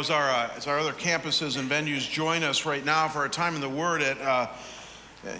[0.00, 3.28] as our, uh, as our other campuses and venues join us right now for our
[3.28, 4.46] time in the Word, at, uh,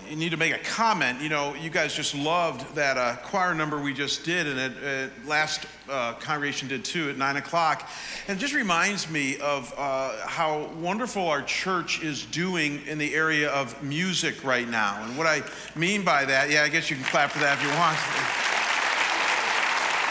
[0.08, 1.22] you need to make a comment.
[1.22, 4.82] You know, you guys just loved that uh, choir number we just did, and it,
[4.82, 7.88] it last uh, congregation did too at nine o'clock.
[8.28, 13.14] And it just reminds me of uh, how wonderful our church is doing in the
[13.14, 15.02] area of music right now.
[15.02, 15.42] And what I
[15.74, 18.59] mean by that, yeah, I guess you can clap for that if you want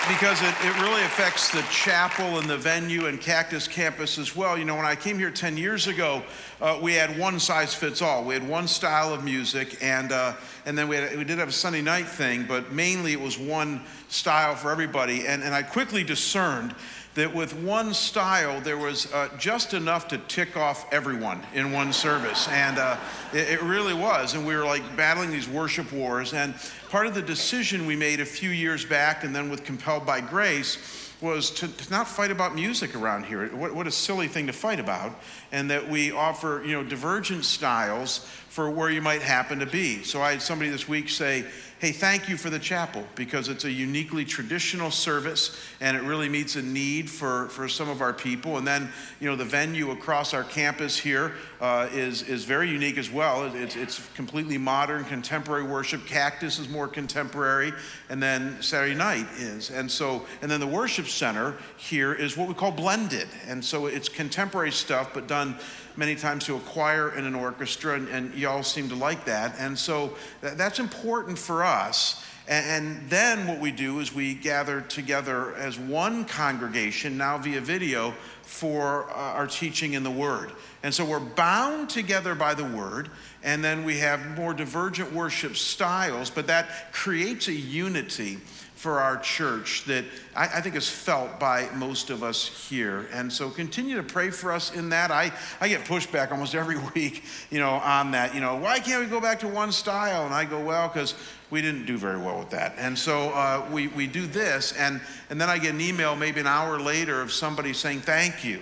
[0.07, 4.57] because it, it really affects the chapel and the venue and Cactus Campus as well.
[4.57, 6.23] You know, when I came here 10 years ago,
[6.61, 8.23] uh, we had one size fits all.
[8.23, 10.33] We had one style of music, and, uh,
[10.65, 13.37] and then we, had, we did have a Sunday night thing, but mainly it was
[13.37, 15.27] one style for everybody.
[15.27, 16.73] And, and I quickly discerned
[17.15, 21.91] that with one style, there was uh, just enough to tick off everyone in one
[21.91, 22.47] service.
[22.47, 22.97] And uh,
[23.33, 24.35] it, it, really was.
[24.35, 26.33] And we were like battling these worship wars.
[26.33, 26.53] And
[26.89, 30.21] part of the decision we made a few years back, and then with Compelled by
[30.21, 33.47] Grace, was to, to, not fight about music around here.
[33.49, 35.13] What, what, a silly thing to fight about.
[35.51, 40.01] And that we offer, you know, divergent styles for where you might happen to be.
[40.03, 41.45] So I had somebody this week say,
[41.79, 46.27] hey, thank you for the chapel because it's a uniquely traditional service and it really
[46.27, 48.57] meets a need for, for some of our people.
[48.57, 52.97] And then, you know, the venue across our campus here uh, is is, very unique
[52.97, 53.45] as well.
[53.55, 56.05] It's, it's completely modern, contemporary worship.
[56.05, 57.73] Cactus is more contemporary,
[58.09, 59.69] and then Saturday night is.
[59.69, 63.27] And so, and then the worship center here is what we call blended.
[63.47, 65.57] And so it's contemporary stuff, but done
[65.99, 69.53] many times to a choir and an orchestra, and, and y'all seem to like that.
[69.59, 72.25] And so that's important for us.
[72.47, 78.15] And then what we do is we gather together as one congregation, now via video,
[78.41, 80.51] for uh, our teaching in the Word.
[80.81, 83.09] And so we're bound together by the Word,
[83.43, 88.39] and then we have more divergent worship styles, but that creates a unity
[88.79, 90.05] for our church that
[90.37, 93.09] I, I, think is felt by most of us here.
[93.11, 95.11] And so continue to pray for us in that.
[95.11, 98.33] I, I get pushback almost every week, you know, on that.
[98.33, 100.25] You know, why can't we go back to one style?
[100.25, 101.13] And I go, well, because
[101.49, 102.75] we didn't do very well with that.
[102.77, 106.39] And so uh, we, we do this, and, and then I get an email maybe
[106.39, 108.61] an hour later of somebody saying, thank you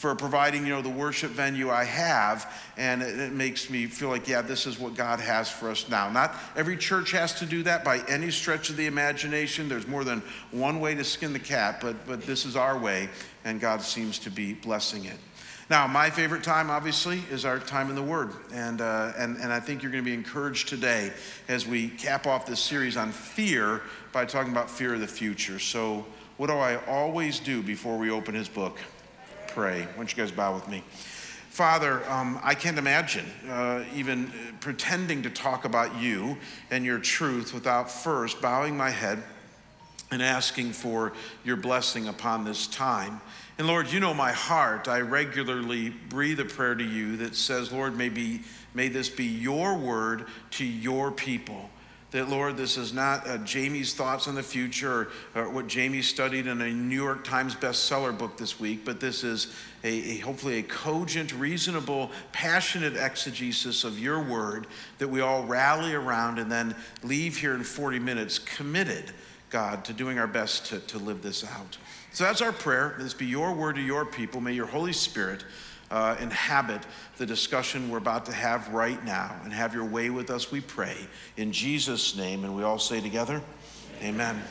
[0.00, 2.50] for providing, you know, the worship venue I have.
[2.78, 5.90] And it, it, makes me feel like, yeah, this is what God has for us
[5.90, 6.08] now.
[6.08, 9.68] Not every church has to do that by any stretch of the imagination.
[9.68, 10.22] There's more than
[10.52, 13.10] one way to skin the cat, but, but this is our way,
[13.44, 15.18] and God seems to be blessing it.
[15.68, 18.32] Now, my favorite time, obviously, is our time in the Word.
[18.54, 21.12] And, uh, and, and I think you're going to be encouraged today
[21.46, 25.58] as we cap off this series on fear by talking about fear of the future.
[25.58, 26.06] So,
[26.38, 28.78] what do I always do before we open his book?
[29.52, 29.82] Pray.
[29.82, 30.82] Why don't you guys bow with me?
[31.50, 36.38] Father, um, I can't imagine uh, even pretending to talk about you
[36.70, 39.22] and your truth without first bowing my head
[40.12, 41.12] and asking for
[41.44, 43.20] your blessing upon this time.
[43.58, 44.88] And Lord, you know my heart.
[44.88, 49.26] I regularly breathe a prayer to you that says, Lord, may, be, may this be
[49.26, 51.68] your word to your people
[52.10, 56.02] that, Lord, this is not uh, Jamie's thoughts on the future or, or, what Jamie
[56.02, 59.54] studied in a New York Times bestseller book this week, but this is
[59.84, 64.66] a, a, hopefully a cogent, reasonable, passionate exegesis of your word
[64.98, 69.12] that we all rally around and then leave here in 40 minutes committed,
[69.48, 71.78] God, to doing our best to, to live this out.
[72.12, 72.96] So that's our prayer.
[72.98, 74.40] This be your word to your people.
[74.40, 75.44] May your Holy Spirit
[75.90, 76.82] uh, inhabit
[77.18, 80.60] the discussion we're about to have right now and have your way with us, we
[80.60, 80.96] pray.
[81.36, 83.42] In Jesus' name, and we all say together,
[84.02, 84.36] Amen.
[84.36, 84.42] Amen.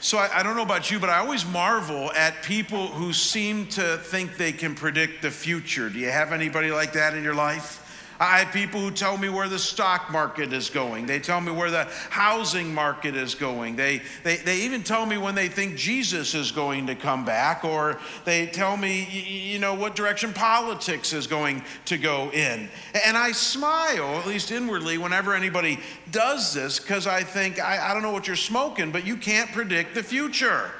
[0.00, 3.66] So I, I, don't know about you, but I always marvel at people who seem
[3.68, 5.88] to think they can predict the future.
[5.88, 7.80] Do you have anybody like that in your life?
[8.20, 11.06] I have people who tell me where the stock market is going.
[11.06, 13.76] They tell me where the housing market is going.
[13.76, 17.64] They, they, they even tell me when they think Jesus is going to come back,
[17.64, 22.68] or they tell me, you know, what direction politics is going to go in.
[23.04, 25.80] And I smile, at least inwardly, whenever anybody
[26.10, 29.50] does this, because I think, I, I don't know what you're smoking, but you can't
[29.50, 30.70] predict the future.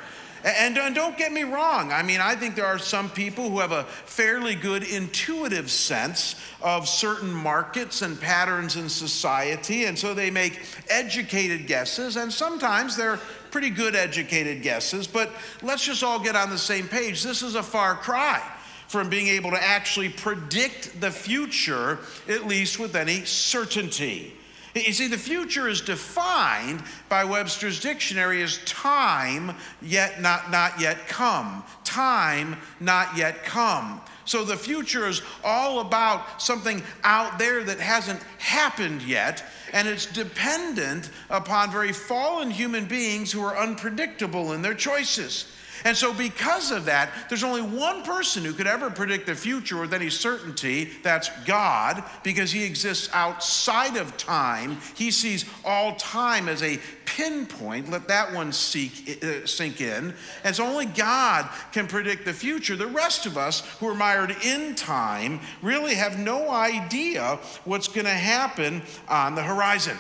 [0.44, 1.90] And, and don't get me wrong.
[1.90, 6.36] I mean, I think there are some people who have a fairly good intuitive sense
[6.60, 9.86] of certain markets and patterns in society.
[9.86, 10.60] And so they make
[10.90, 12.16] educated guesses.
[12.16, 13.18] And sometimes they're
[13.50, 15.06] pretty good educated guesses.
[15.06, 15.32] But
[15.62, 17.22] let's just all get on the same page.
[17.22, 18.42] This is a far cry
[18.86, 24.34] from being able to actually predict the future, at least with any certainty.
[24.74, 31.06] You see, the future is defined by Webster's dictionary as time yet not, not yet
[31.06, 31.62] come.
[31.84, 34.00] Time not yet come.
[34.24, 40.06] So the future is all about something out there that hasn't happened yet, and it's
[40.06, 45.46] dependent upon very fallen human beings who are unpredictable in their choices.
[45.84, 49.78] And so, because of that, there's only one person who could ever predict the future
[49.78, 50.90] with any certainty.
[51.02, 54.78] That's God, because He exists outside of time.
[54.94, 57.90] He sees all time as a pinpoint.
[57.90, 60.14] Let that one seek, uh, sink in.
[60.42, 62.76] And so, only God can predict the future.
[62.76, 68.06] The rest of us who are mired in time really have no idea what's going
[68.06, 69.98] to happen on the horizon.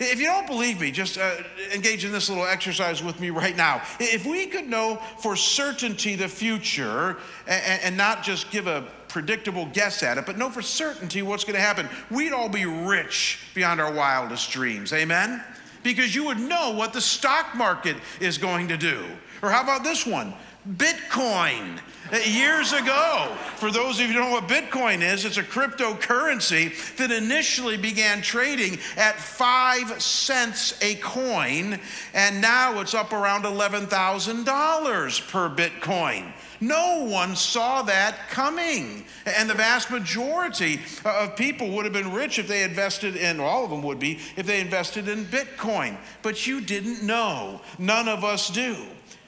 [0.00, 1.36] If you don't believe me, just uh,
[1.72, 3.82] engage in this little exercise with me right now.
[4.00, 9.66] If we could know for certainty the future and, and not just give a predictable
[9.66, 13.38] guess at it, but know for certainty what's going to happen, we'd all be rich
[13.54, 14.92] beyond our wildest dreams.
[14.92, 15.42] Amen?
[15.84, 19.04] Because you would know what the stock market is going to do.
[19.42, 20.34] Or how about this one?
[20.68, 21.78] Bitcoin.
[22.12, 25.42] Uh, years ago, for those of you who don't know what Bitcoin is, it's a
[25.42, 31.78] cryptocurrency that initially began trading at five cents a coin,
[32.12, 36.32] and now it's up around $11,000 per Bitcoin.
[36.60, 39.04] No one saw that coming.
[39.26, 43.64] And the vast majority of people would have been rich if they invested in, all
[43.64, 45.96] of them would be, if they invested in Bitcoin.
[46.22, 47.60] But you didn't know.
[47.78, 48.76] None of us do.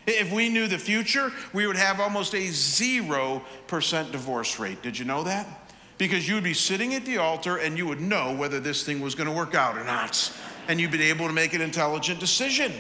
[0.07, 4.83] If we knew the future, we would have almost a 0% divorce rate.
[4.83, 5.73] Did you know that?
[5.99, 9.01] Because you would be sitting at the altar and you would know whether this thing
[9.01, 10.33] was going to work out or not.
[10.69, 12.73] And you'd be able to make an intelligent decision.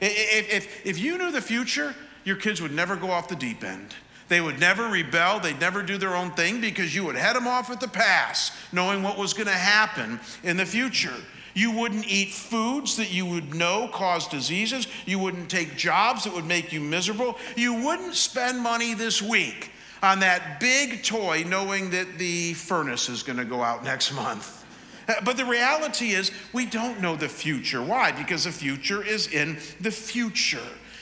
[0.00, 1.94] If, if, if you knew the future,
[2.24, 3.94] your kids would never go off the deep end.
[4.28, 5.40] They would never rebel.
[5.40, 8.52] They'd never do their own thing because you would head them off at the pass,
[8.72, 11.14] knowing what was going to happen in the future.
[11.54, 14.86] You wouldn't eat foods that you would know cause diseases.
[15.06, 17.36] You wouldn't take jobs that would make you miserable.
[17.56, 19.72] You wouldn't spend money this week
[20.02, 24.64] on that big toy knowing that the furnace is going to go out next month.
[25.08, 27.82] Uh, but the reality is, we don't know the future.
[27.82, 28.12] Why?
[28.12, 30.58] Because the future is in the future.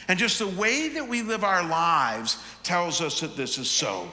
[0.08, 4.10] And just the way that we live our lives tells us that this is so.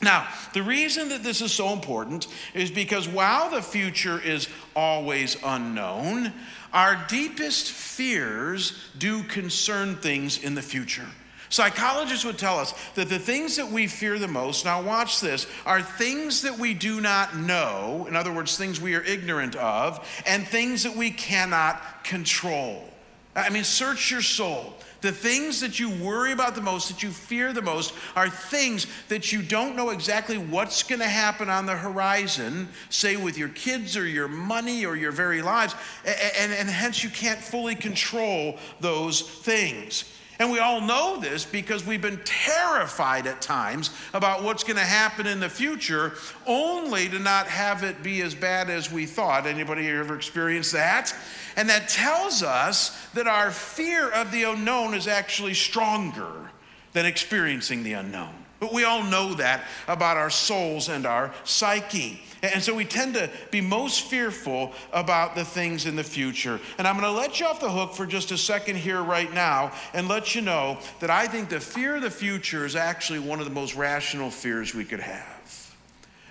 [0.00, 5.36] Now, the reason that this is so important is because while the future is always
[5.44, 6.32] unknown,
[6.72, 11.06] our deepest fears do concern things in the future.
[11.48, 15.48] Psychologists would tell us that the things that we fear the most, now watch this,
[15.66, 20.06] are things that we do not know, in other words, things we are ignorant of,
[20.26, 22.84] and things that we cannot control.
[23.34, 24.74] I mean, search your soul.
[25.00, 28.86] The things that you worry about the most, that you fear the most, are things
[29.08, 33.50] that you don't know exactly what's going to happen on the horizon, say with your
[33.50, 35.74] kids or your money or your very lives,
[36.04, 40.04] and, and, and hence you can't fully control those things.
[40.38, 44.84] And we all know this because we've been terrified at times about what's going to
[44.84, 46.12] happen in the future,
[46.46, 49.46] only to not have it be as bad as we thought.
[49.46, 51.12] Anybody ever experienced that?
[51.56, 56.50] And that tells us that our fear of the unknown is actually stronger
[56.92, 58.34] than experiencing the unknown.
[58.60, 62.22] But we all know that about our souls and our psyche.
[62.42, 66.60] And so we tend to be most fearful about the things in the future.
[66.78, 69.32] And I'm going to let you off the hook for just a second here, right
[69.32, 73.18] now, and let you know that I think the fear of the future is actually
[73.18, 75.74] one of the most rational fears we could have.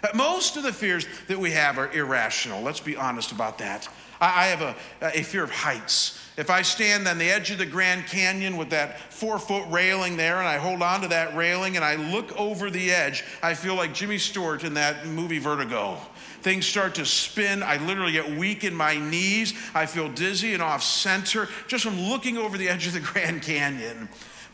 [0.04, 2.62] Uh, most of the fears that we have are irrational.
[2.62, 3.90] Let's be honest about that.
[4.20, 6.20] I have a, a fear of heights.
[6.38, 10.18] If I stand on the edge of the Grand Canyon with that four foot railing
[10.18, 13.56] there and I hold on to that railing and I look over the edge, I
[13.56, 15.98] feel like Jimmy Stewart in that movie Vertigo.
[16.44, 17.64] Things start to spin.
[17.64, 19.56] I literally get weak in my knees.
[19.74, 23.42] I feel dizzy and off center just from looking over the edge of the Grand
[23.42, 24.08] Canyon.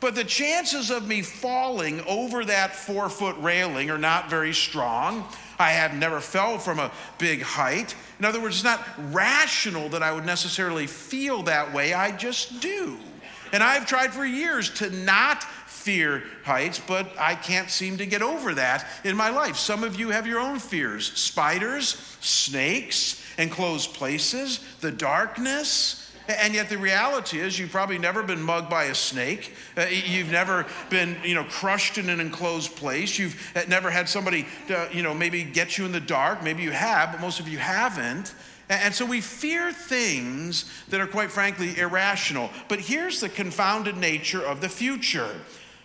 [0.03, 5.25] But the chances of me falling over that four foot railing are not very strong.
[5.57, 7.95] I have never fell from a big height.
[8.19, 12.59] In other words, it's not rational that I would necessarily feel that way, I just
[12.59, 12.97] do.
[13.53, 18.21] And I've tried for years to not fear heights, but I can't seem to get
[18.21, 19.55] over that in my life.
[19.55, 26.02] Some of you have your own fears spiders, snakes, enclosed places, the darkness.
[26.27, 29.53] And yet the reality is you've probably never been mugged by a snake.
[29.75, 33.19] Uh, you've never been, you know, crushed in an enclosed place.
[33.19, 36.41] You've uh, never had somebody, uh, you know, maybe get you in the dark.
[36.41, 38.33] Maybe you have, but most of you haven't.
[38.69, 42.49] And so we fear things that are quite frankly irrational.
[42.69, 45.29] But here's the confounded nature of the future.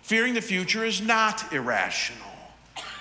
[0.03, 2.29] Fearing the future is not irrational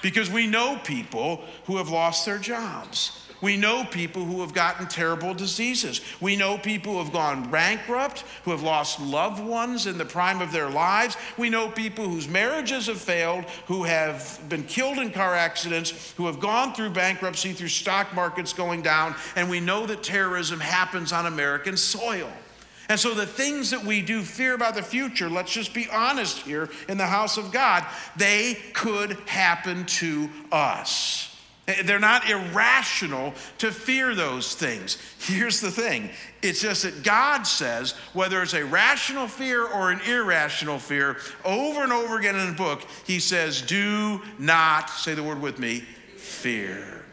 [0.01, 3.26] because we know people who have lost their jobs.
[3.41, 6.01] We know people who have gotten terrible diseases.
[6.19, 10.41] We know people who have gone bankrupt, who have lost loved ones in the prime
[10.41, 11.17] of their lives.
[11.37, 16.25] We know people whose marriages have failed, who have been killed in car accidents, who
[16.25, 21.11] have gone through bankruptcy, through stock markets going down, and we know that terrorism happens
[21.11, 22.29] on American soil.
[22.89, 26.39] And so the things that we do fear about the future, let's just be honest
[26.39, 31.26] here in the house of God, they could happen to us.
[31.67, 34.97] Eh, they're not irrational to fear those things.
[35.19, 36.09] Here's the thing
[36.41, 41.83] it's just that God says, whether it's a rational fear or an irrational fear, over
[41.83, 45.81] and over again in the book, He says, Do not, say the word with me,
[46.15, 47.03] fear.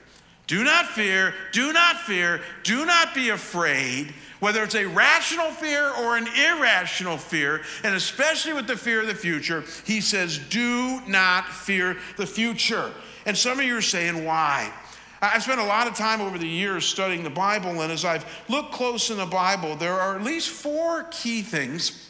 [0.47, 4.13] Do not fear, do not fear, do not be afraid
[4.45, 9.07] whether it's a rational fear or an irrational fear, and especially with the fear of
[9.07, 12.93] the future, he says, do not fear the future.
[13.27, 14.73] And some of you are saying, why?
[15.23, 18.27] I've spent a lot of time over the years studying the Bible, and as I've
[18.49, 22.04] looked close in the Bible, there are at least four key things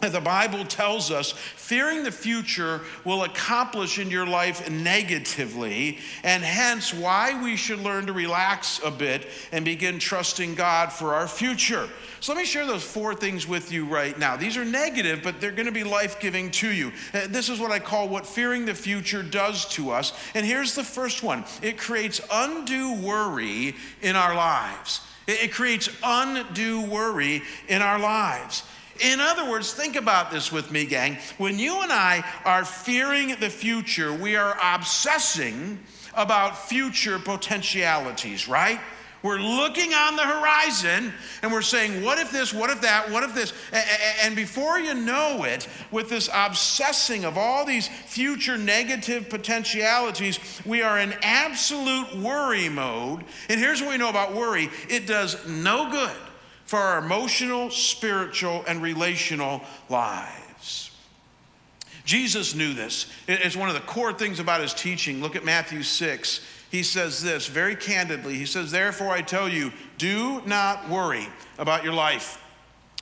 [0.00, 6.92] the Bible tells us fearing the future will accomplish in your life negatively, and hence
[6.92, 11.88] why we should learn to relax a bit and begin trusting God for our future.
[12.20, 14.36] So let me share those four things with you right now.
[14.36, 16.92] These are negative, but they're going to be life giving to you.
[17.14, 20.12] Uh, this is what I call what fearing the future does to us.
[20.34, 25.00] And here's the first one it creates undue worry in our lives.
[25.26, 28.62] It creates undue worry in our lives.
[29.00, 31.18] In other words, think about this with me, gang.
[31.38, 35.78] When you and I are fearing the future, we are obsessing
[36.14, 38.80] about future potentialities, right?
[39.22, 41.12] We're looking on the horizon
[41.42, 43.52] and we're saying, what if this, what if that, what if this?
[44.22, 50.82] And before you know it, with this obsessing of all these future negative potentialities, we
[50.82, 53.24] are in absolute worry mode.
[53.48, 56.16] And here's what we know about worry it does no good
[56.66, 60.90] for our emotional, spiritual, and relational lives.
[62.04, 63.06] Jesus knew this.
[63.26, 65.20] It's one of the core things about his teaching.
[65.20, 66.40] Look at Matthew 6.
[66.70, 68.34] He says this very candidly.
[68.34, 72.42] He says, Therefore, I tell you, do not worry about your life,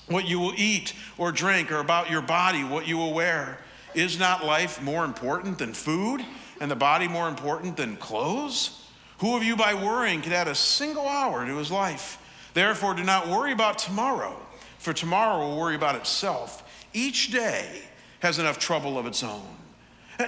[0.08, 3.58] what you will eat or drink, or about your body, what you will wear.
[3.94, 6.24] Is not life more important than food,
[6.60, 8.86] and the body more important than clothes?
[9.18, 12.18] Who of you, by worrying, could add a single hour to his life?
[12.54, 14.40] Therefore, do not worry about tomorrow,
[14.78, 16.62] for tomorrow will worry about itself.
[16.92, 17.82] Each day
[18.20, 19.42] has enough trouble of its own.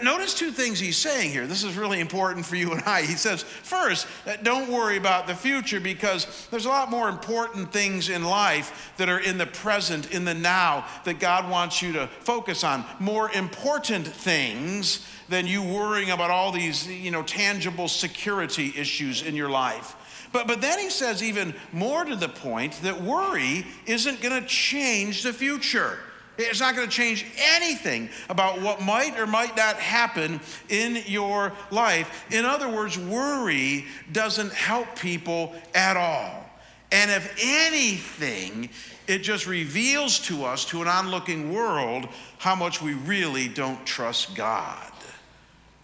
[0.03, 1.47] Notice two things he's saying here.
[1.47, 3.03] This is really important for you and I.
[3.03, 7.73] He says, first, uh, don't worry about the future because there's a lot more important
[7.73, 11.93] things in life that are in the present, in the now, that God wants you
[11.93, 12.85] to focus on.
[12.99, 19.37] More important things than you worrying about all these, you know, tangible security issues in
[19.37, 19.95] your life.
[20.33, 24.47] But, but then he says, even more to the point, that worry isn't going to
[24.47, 25.99] change the future.
[26.39, 31.53] It's not going to change anything about what might or might not happen in your
[31.71, 32.27] life.
[32.31, 36.45] In other words, worry doesn't help people at all.
[36.93, 38.69] And if anything,
[39.07, 44.35] it just reveals to us, to an onlooking world, how much we really don't trust
[44.35, 44.93] God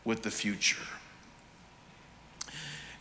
[0.05, 0.83] with the future.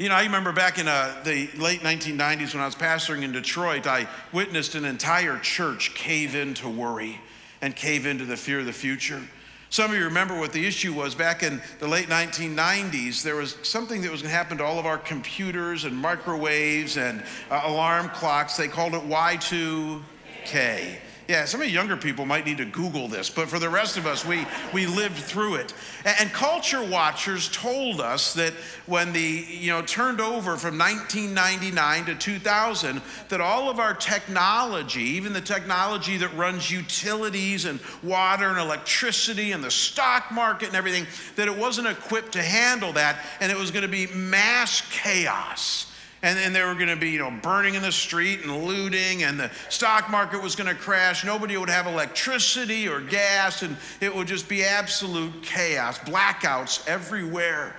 [0.02, 3.32] You know, I remember back in uh, the late 1990s when I was pastoring in
[3.32, 7.22] Detroit, I witnessed an entire church cave into worry
[7.62, 9.22] and cave into the fear of the future.
[9.70, 13.22] Some of you remember what the issue was back in the late 1990s.
[13.22, 16.98] There was something that was going to happen to all of our computers and microwaves
[16.98, 18.58] and uh, alarm clocks.
[18.58, 20.98] They called it Y2K.
[21.32, 23.96] Yeah, some of you younger people might need to Google this, but for the rest
[23.96, 25.74] of us, we, we lived through it.
[26.04, 28.52] And, culture watchers told us that
[28.86, 35.04] when the, you know, turned over from 1999 to 2000, that all of our technology,
[35.04, 40.76] even the technology that runs utilities and water and electricity and the stock market and
[40.76, 41.08] everything,
[41.38, 45.91] that it wasn't equipped to handle that, and it was going to be mass chaos
[46.24, 49.24] and, then they were going to be, you know, burning in the street and looting,
[49.24, 51.26] and the stock market was going to crash.
[51.26, 57.76] Nobody would have electricity or gas, and it would just be absolute chaos, blackouts everywhere.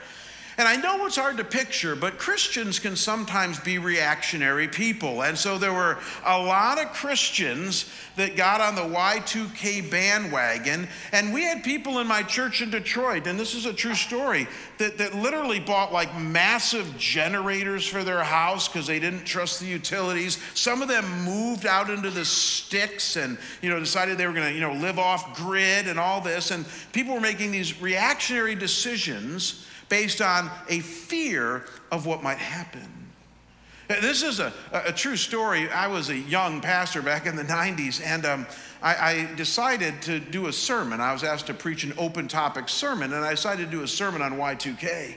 [0.62, 5.25] And I know it's hard to picture, but Christians can sometimes be reactionary people.
[5.25, 10.87] And so there were a lot of Christians that got on the Y2K bandwagon.
[11.11, 14.47] And we had people in my church in Detroit, and this is a true story,
[14.78, 19.66] that, that literally bought like massive generators for their house because they didn't trust the
[19.66, 20.38] utilities.
[20.54, 24.47] Some of them moved out into the sticks and, you know, decided they were going
[24.47, 26.52] to, you know, live off grid and all this.
[26.52, 32.88] And people were making these reactionary decisions based on a fear of what might happen.
[33.88, 35.68] This is a, a true story.
[35.68, 38.46] I was a young pastor back in the 90s, and um,
[38.80, 41.02] I, I, decided to do a sermon.
[41.02, 43.87] I was asked to preach an open topic sermon, and I decided to do a
[43.87, 45.16] sermon on Y2K.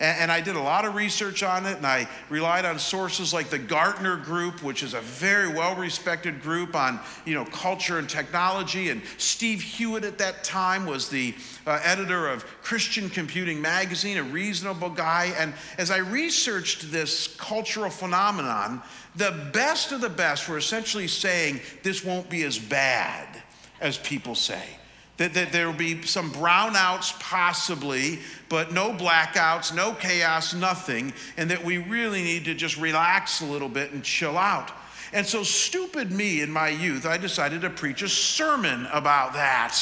[0.00, 3.50] And, I did a lot of research on it, and I relied on sources like
[3.50, 8.90] the Gartner Group, which is a very well-respected group on, you know, culture and technology.
[8.90, 11.34] And Steve Hewitt at that time was the
[11.66, 15.32] uh, editor of Christian Computing Magazine, a reasonable guy.
[15.36, 18.82] And as I researched this cultural phenomenon,
[19.16, 23.42] the best of the best were essentially saying this won't be as bad
[23.80, 24.77] as people say
[25.18, 31.50] that, that there will be some brownouts possibly, but no blackouts, no chaos, nothing, and
[31.50, 34.70] that we really need to just relax a little bit and chill out.
[35.12, 39.76] And so, stupid me in my youth, I decided to preach a sermon about that.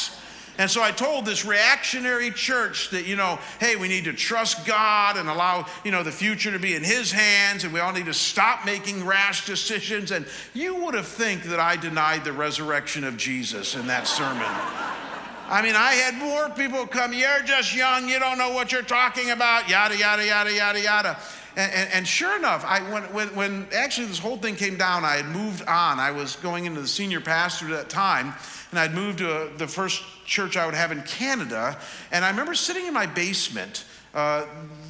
[0.58, 4.64] And so I told this reactionary church that, you know, hey, we need to trust
[4.64, 7.92] God and allow, you know, the future to be in His hands, and we all
[7.92, 10.12] need to stop making rash decisions.
[10.12, 14.50] And you would have think that I denied the resurrection of Jesus in that sermon.
[15.48, 18.82] I mean, I had more people come, you're just young, you don't know what you're
[18.82, 21.18] talking about, yada, yada, yada, yada, yada.
[21.56, 25.04] And, and, and sure enough, I, when, when, when actually this whole thing came down,
[25.04, 26.00] I had moved on.
[26.00, 28.34] I was going into the senior pastor at that time,
[28.70, 31.78] and I'd moved to the first church I would have in Canada.
[32.10, 33.84] And I remember sitting in my basement
[34.14, 34.46] uh,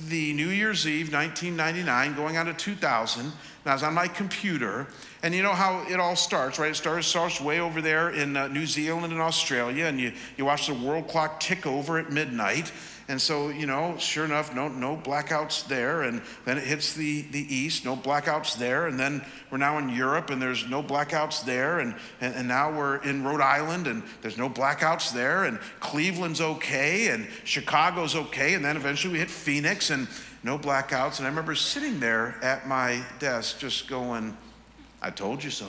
[0.08, 3.32] the New Year's Eve, 1999, going on to 2000, and
[3.68, 4.86] I was on my computer,
[5.22, 6.70] and you know how it all starts, right?
[6.70, 10.44] It starts, starts way over there in uh, New Zealand and Australia, and you, you
[10.44, 12.72] watch the world clock tick over at midnight.
[13.08, 16.02] And so, you know, sure enough, no, no blackouts there.
[16.02, 18.88] And then it hits the, the east, no blackouts there.
[18.88, 21.78] And then we're now in Europe and there's no blackouts there.
[21.78, 25.44] And, and, and now we're in Rhode Island and there's no blackouts there.
[25.44, 28.54] And Cleveland's okay and Chicago's okay.
[28.54, 30.08] And then eventually we hit Phoenix and
[30.46, 31.18] no blackouts.
[31.18, 34.36] And I remember sitting there at my desk just going,
[35.02, 35.66] I told you so.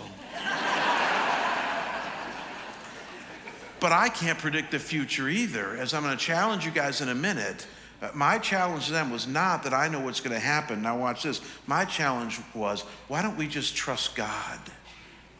[3.79, 7.09] but I can't predict the future either, as I'm going to challenge you guys in
[7.09, 7.65] a minute.
[8.03, 10.83] Uh, my challenge to them was not that I know what's going to happen.
[10.83, 11.41] Now, watch this.
[11.65, 14.59] My challenge was why don't we just trust God?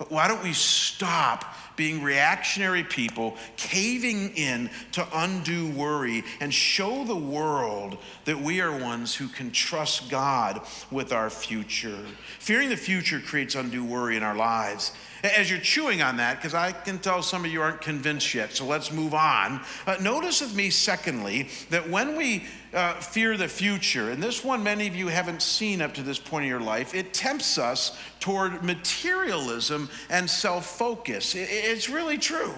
[0.09, 1.43] Why don't we stop
[1.77, 8.77] being reactionary people, caving in to undue worry, and show the world that we are
[8.77, 10.61] ones who can trust God
[10.91, 12.03] with our future?
[12.39, 14.91] Fearing the future creates undue worry in our lives.
[15.23, 18.53] As you're chewing on that, because I can tell some of you aren't convinced yet,
[18.53, 19.61] so let's move on.
[19.85, 24.63] Uh, notice with me, secondly, that when we uh, fear the future, and this one
[24.63, 27.97] many of you haven't seen up to this point in your life, it tempts us
[28.19, 31.33] toward materialism and self focus.
[31.35, 32.53] It's really true.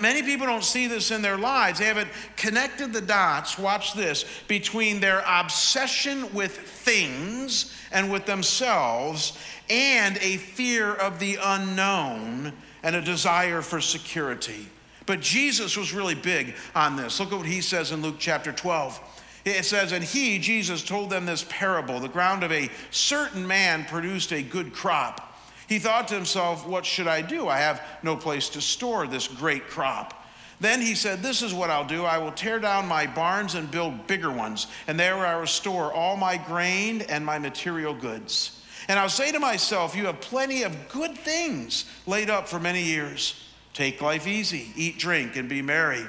[0.00, 1.78] Many people don't see this in their lives.
[1.78, 9.38] They haven't connected the dots, watch this, between their obsession with things and with themselves
[9.70, 14.68] and a fear of the unknown and a desire for security.
[15.06, 17.20] But Jesus was really big on this.
[17.20, 19.00] Look at what he says in Luke chapter 12.
[19.44, 23.84] It says, And he, Jesus, told them this parable the ground of a certain man
[23.84, 25.25] produced a good crop.
[25.68, 27.48] He thought to himself, What should I do?
[27.48, 30.24] I have no place to store this great crop.
[30.60, 32.04] Then he said, This is what I'll do.
[32.04, 35.92] I will tear down my barns and build bigger ones, and there I will store
[35.92, 38.62] all my grain and my material goods.
[38.88, 42.82] And I'll say to myself, You have plenty of good things laid up for many
[42.82, 43.42] years.
[43.74, 46.06] Take life easy, eat, drink, and be merry.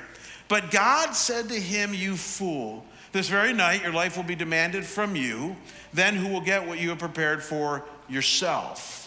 [0.48, 4.86] But God said to him, You fool, this very night your life will be demanded
[4.86, 5.56] from you.
[5.94, 9.07] Then who will get what you have prepared for yourself?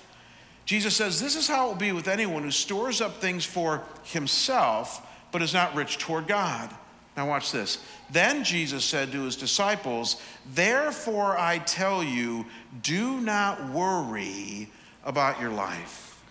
[0.70, 3.82] Jesus says, This is how it will be with anyone who stores up things for
[4.04, 6.70] himself, but is not rich toward God.
[7.16, 7.80] Now, watch this.
[8.08, 10.22] Then Jesus said to his disciples,
[10.54, 12.46] Therefore I tell you,
[12.84, 14.70] do not worry
[15.04, 16.22] about your life.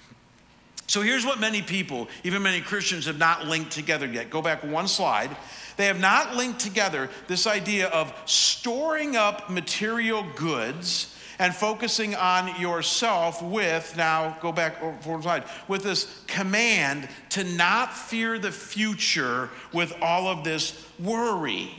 [0.88, 4.30] So here's what many people, even many Christians, have not linked together yet.
[4.30, 5.36] Go back one slide.
[5.76, 12.60] They have not linked together this idea of storing up material goods and focusing on
[12.60, 19.50] yourself with, now go back forward slide, with this command to not fear the future
[19.74, 21.72] with all of this worry.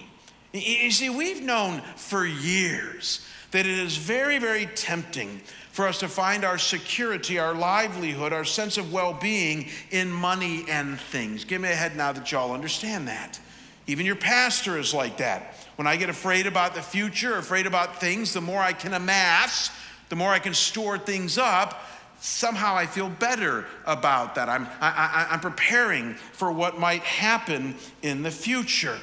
[0.52, 5.42] You see, we've known for years that it is very, very tempting
[5.72, 10.64] for us to find our security, our livelihood, our sense of well being in money
[10.68, 11.44] and things.
[11.44, 13.38] Give me a head now that y'all understand that.
[13.90, 15.56] Even your pastor is like that.
[15.74, 19.72] When I get afraid about the future, afraid about things, the more I can amass,
[20.10, 21.82] the more I can store things up,
[22.20, 24.48] somehow I feel better about that.
[24.48, 28.96] I'm, I, am preparing for what might happen in the future.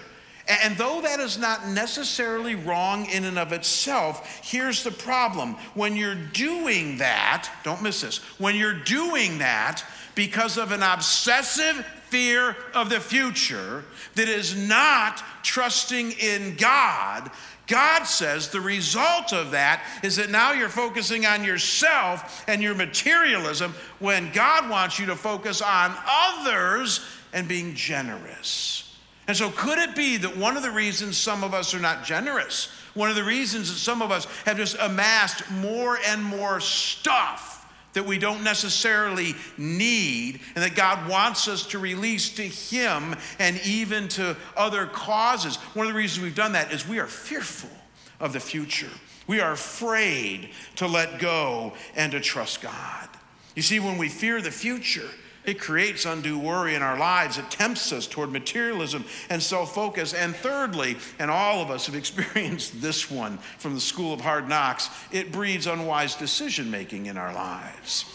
[0.48, 5.56] And though that is not necessarily wrong in and of itself, here's the problem.
[5.74, 9.84] When you're doing that, don't miss this, when you're doing that
[10.16, 13.84] because of an obsessive fear of the future
[14.16, 17.30] that is not trusting in God,
[17.68, 22.74] God says the result of that is that now you're focusing on yourself and your
[22.74, 28.96] materialism when God wants you to focus on others and being generous.
[29.28, 32.06] And so, could it be that one of the reasons some of us are not
[32.06, 36.62] generous, one of the reasons that some of us have just amassed more and more
[36.62, 37.57] stuff
[37.98, 43.60] that we don't necessarily need, and that God wants us to release to Him and
[43.66, 45.56] even to other causes.
[45.74, 47.72] One of the reasons we've done that is we are fearful
[48.20, 48.92] of the future.
[49.26, 53.10] We are afraid to let go and to trust God.
[53.56, 55.10] You see, when we fear the future,
[55.48, 57.38] it creates undue worry in our lives.
[57.38, 60.14] It tempts us toward materialism and self focus.
[60.14, 64.48] And thirdly, and all of us have experienced this one from the school of hard
[64.48, 68.06] knocks, it breeds unwise decision making in our lives.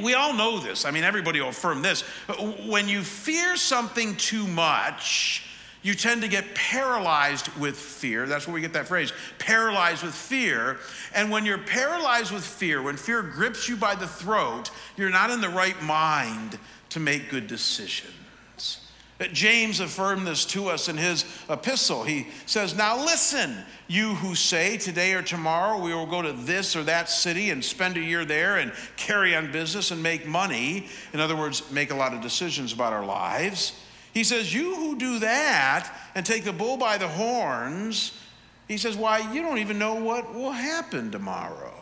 [0.00, 0.84] We all know this.
[0.84, 2.02] I mean, everybody will affirm this.
[2.68, 5.43] When you fear something too much,
[5.84, 8.26] you tend to get paralyzed with fear.
[8.26, 10.78] That's where we get that phrase paralyzed with fear.
[11.14, 15.30] And when you're paralyzed with fear, when fear grips you by the throat, you're not
[15.30, 18.80] in the right mind to make good decisions.
[19.20, 22.02] Uh, James affirmed this to us in his epistle.
[22.02, 23.54] He says, Now listen,
[23.86, 27.62] you who say today or tomorrow we will go to this or that city and
[27.62, 30.88] spend a year there and carry on business and make money.
[31.12, 33.83] In other words, make a lot of decisions about our lives.
[34.14, 38.18] He says, You who do that and take the bull by the horns,
[38.68, 41.74] he says, Why, you don't even know what will happen tomorrow.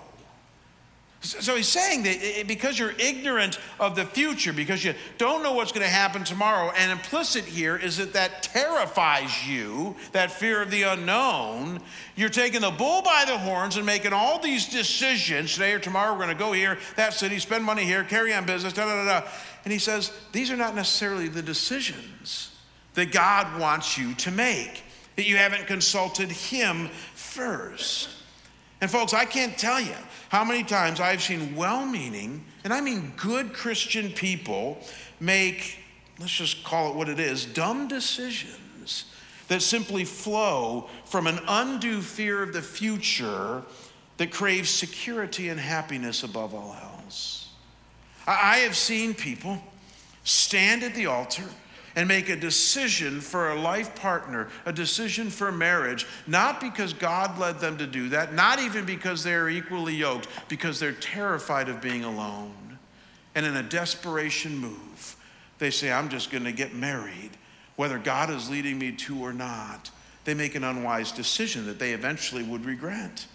[1.24, 5.70] So he's saying that because you're ignorant of the future, because you don't know what's
[5.70, 10.72] going to happen tomorrow, and implicit here is that that terrifies you, that fear of
[10.72, 11.80] the unknown.
[12.16, 15.52] You're taking the bull by the horns and making all these decisions.
[15.54, 18.44] Today or tomorrow, we're going to go here, that city, spend money here, carry on
[18.44, 19.28] business, da da da da.
[19.62, 22.50] And he says, these are not necessarily the decisions
[22.94, 24.82] that God wants you to make,
[25.14, 28.08] that you haven't consulted Him first.
[28.82, 29.94] And folks, I can't tell you
[30.28, 34.76] how many times I've seen well meaning, and I mean good Christian people,
[35.20, 35.78] make,
[36.18, 39.04] let's just call it what it is, dumb decisions
[39.46, 43.62] that simply flow from an undue fear of the future
[44.16, 47.50] that craves security and happiness above all else.
[48.26, 49.62] I have seen people
[50.24, 51.48] stand at the altar
[51.94, 57.38] and make a decision for a life partner, a decision for marriage, not because God
[57.38, 61.80] led them to do that, not even because they're equally yoked, because they're terrified of
[61.80, 62.78] being alone.
[63.34, 65.16] And in a desperation move,
[65.58, 67.30] they say, I'm just going to get married,
[67.76, 69.90] whether God is leading me to or not.
[70.24, 73.26] They make an unwise decision that they eventually would regret.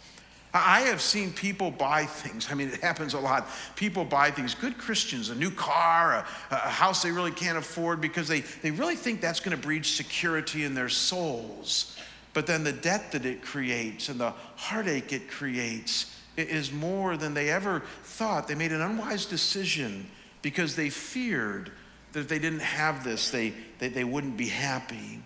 [0.65, 2.47] I have seen people buy things.
[2.51, 3.47] I mean, it happens a lot.
[3.75, 8.01] People buy things, good Christians, a new car, a, a house they really can't afford
[8.01, 11.97] because they, they really think that's going to breed security in their souls.
[12.33, 17.33] But then the debt that it creates and the heartache it creates is more than
[17.33, 18.47] they ever thought.
[18.47, 20.07] They made an unwise decision
[20.41, 21.71] because they feared
[22.13, 25.19] that if they didn't have this, they, they, they wouldn't be happy.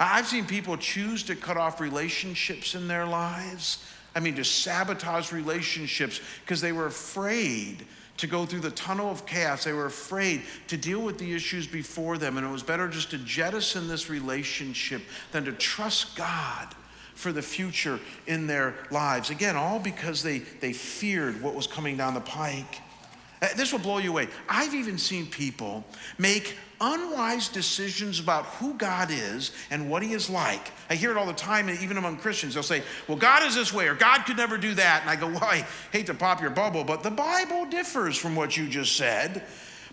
[0.00, 3.84] I've seen people choose to cut off relationships in their lives
[4.18, 7.84] I mean, to sabotage relationships because they were afraid
[8.16, 9.62] to go through the tunnel of chaos.
[9.62, 12.36] They were afraid to deal with the issues before them.
[12.36, 16.74] And it was better just to jettison this relationship than to trust God
[17.14, 19.30] for the future in their lives.
[19.30, 22.80] Again, all because they, they feared what was coming down the pike.
[23.40, 24.28] Uh, this will blow you away.
[24.48, 25.84] I've even seen people
[26.18, 30.70] make unwise decisions about who God is and what He is like.
[30.90, 32.54] I hear it all the time, even among Christians.
[32.54, 35.02] They'll say, Well, God is this way, or God could never do that.
[35.02, 38.34] And I go, Well, I hate to pop your bubble, but the Bible differs from
[38.36, 39.44] what you just said.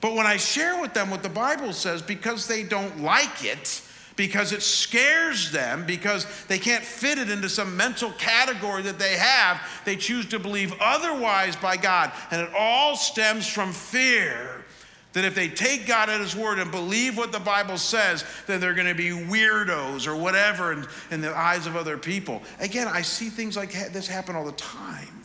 [0.02, 3.82] But when I share with them what the Bible says, because they don't like it,
[4.16, 9.16] because it scares them, because they can't fit it into some mental category that they
[9.16, 9.62] have.
[9.84, 12.12] They choose to believe otherwise by God.
[12.32, 14.64] And it all stems from fear
[15.14, 18.60] that if they take God at His word and believe what the Bible says, then
[18.60, 22.44] they're going to be weirdos or whatever in, in the eyes of other people.
[22.60, 25.25] Again, I see things like this happen all the time.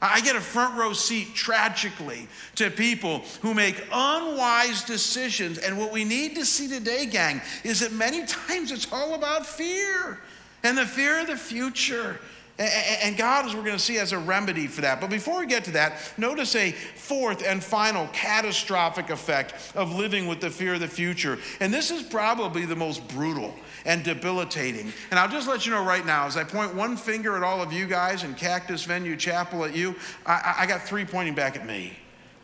[0.00, 5.58] I get a front row seat tragically to people who make unwise decisions.
[5.58, 9.46] And what we need to see today, gang, is that many times it's all about
[9.46, 10.20] fear
[10.62, 12.20] and the fear of the future.
[12.58, 15.00] And God, as we're going to see, has a remedy for that.
[15.00, 20.26] But before we get to that, notice a fourth and final catastrophic effect of living
[20.26, 21.38] with the fear of the future.
[21.60, 24.92] And this is probably the most brutal and debilitating.
[25.10, 27.62] And I'll just let you know right now, as I point one finger at all
[27.62, 29.94] of you guys in Cactus Venue Chapel at you,
[30.26, 31.96] I, I got three pointing back at me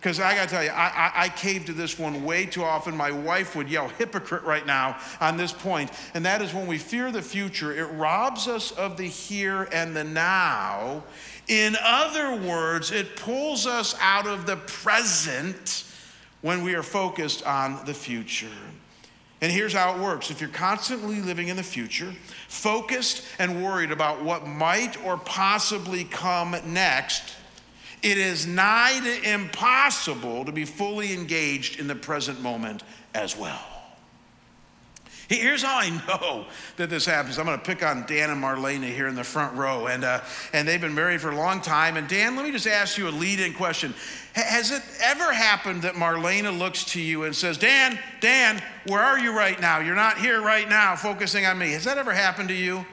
[0.04, 1.28] Because I got to tell you, I, I, I
[1.64, 2.94] to this one way too often.
[2.94, 6.76] My wife would yell hypocrite right now on this point, and that is when we
[6.76, 11.04] fear the future, it robs us of the here and the now.
[11.48, 15.84] In other words, it pulls us out of the present
[16.42, 18.48] when we are focused on the future.
[19.44, 22.14] And here's how it works if you're constantly living in the future,
[22.48, 27.36] focused and worried about what might or possibly come next,
[28.02, 33.73] it is nigh to impossible to be fully engaged in the present moment as well.
[35.28, 37.38] Here's how I know that this happens.
[37.38, 40.20] I'm going to pick on Dan and Marlena here in the front row, and, uh,
[40.52, 41.96] and they've been married for a long time.
[41.96, 43.94] And Dan, let me just ask you a lead in question.
[44.34, 49.18] Has it ever happened that Marlena looks to you and says, Dan, Dan, where are
[49.18, 49.78] you right now?
[49.78, 51.72] You're not here right now focusing on me.
[51.72, 52.84] Has that ever happened to you?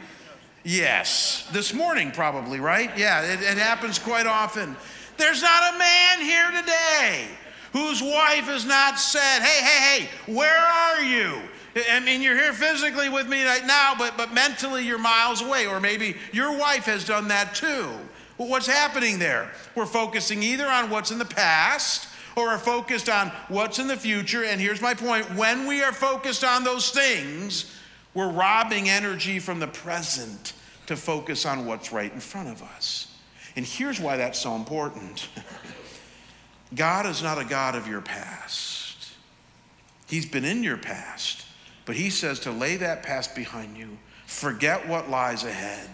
[0.63, 1.49] Yes.
[1.51, 2.95] This morning, probably, right?
[2.97, 4.75] Yeah, it, it happens quite often.
[5.17, 7.27] There's not a man here today
[7.73, 11.41] whose wife has not said, Hey, hey, hey, where are you?
[11.75, 15.67] I mean, you're here physically with me right now, but, but mentally you're miles away.
[15.67, 17.89] Or maybe your wife has done that too.
[18.37, 19.51] Well, what's happening there?
[19.75, 23.95] We're focusing either on what's in the past or are focused on what's in the
[23.95, 24.43] future.
[24.43, 27.77] And here's my point when we are focused on those things,
[28.13, 30.53] we're robbing energy from the present
[30.87, 33.07] to focus on what's right in front of us.
[33.55, 35.29] And here's why that's so important
[36.75, 39.13] God is not a God of your past,
[40.07, 41.45] He's been in your past,
[41.85, 45.89] but He says to lay that past behind you, forget what lies ahead.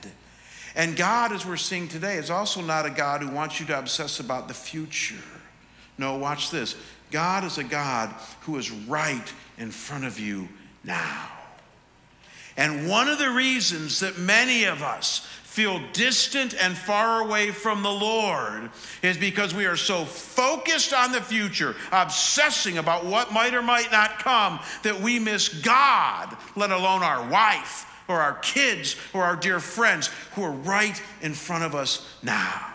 [0.75, 3.79] And God, as we're seeing today, is also not a God who wants you to
[3.79, 5.15] obsess about the future.
[5.97, 6.75] No, watch this.
[7.09, 10.47] God is a God who is right in front of you
[10.83, 11.31] now.
[12.55, 17.81] And one of the reasons that many of us feel distant and far away from
[17.81, 18.69] the Lord
[19.01, 23.91] is because we are so focused on the future, obsessing about what might or might
[23.91, 29.35] not come, that we miss God, let alone our wife or our kids or our
[29.35, 32.71] dear friends who are right in front of us now.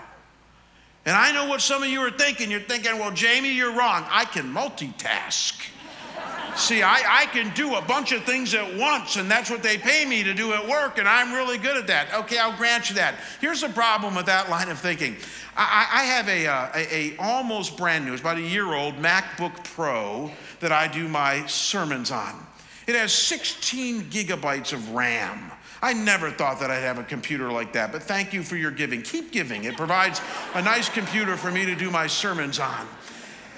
[1.07, 2.51] And I know what some of you are thinking.
[2.51, 4.05] You're thinking, well, Jamie, you're wrong.
[4.11, 5.55] I can multitask.
[6.57, 9.79] See, I, I can do a bunch of things at once, and that's what they
[9.79, 12.13] pay me to do at work, and I'm really good at that.
[12.13, 13.15] Okay, I'll grant you that.
[13.41, 15.17] Here's the problem with that line of thinking.
[15.57, 18.97] I, I have a, uh, a, a, almost brand new, it's about a year old
[18.97, 22.47] MacBook Pro that I do my sermons on.
[22.87, 25.51] It has 16 gigabytes of RAM.
[25.81, 28.71] I never thought that I'd have a computer like that, but thank you for your
[28.71, 29.03] giving.
[29.03, 29.65] Keep giving.
[29.65, 30.21] It provides
[30.55, 32.87] a nice computer for me to do my sermons on.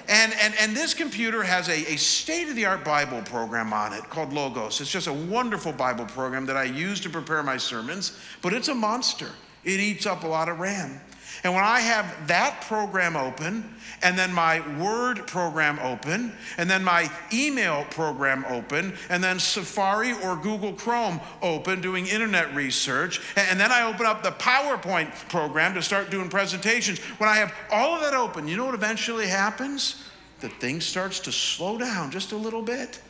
[0.08, 3.92] And, and, and this computer has a, a state of the art Bible program on
[3.92, 4.80] it called Logos.
[4.80, 8.68] It's just a wonderful Bible program that I use to prepare my sermons, but it's
[8.68, 9.30] a monster.
[9.64, 11.00] It eats up a lot of RAM.
[11.42, 16.82] And when I have that program open, and then my Word program open, and then
[16.82, 23.60] my email program open, and then Safari or Google Chrome open doing internet research, and
[23.60, 26.98] then I open up the PowerPoint program to start doing presentations.
[27.18, 30.02] When I have all of that open, you know what eventually happens?
[30.40, 33.00] The thing starts to slow down just a little bit,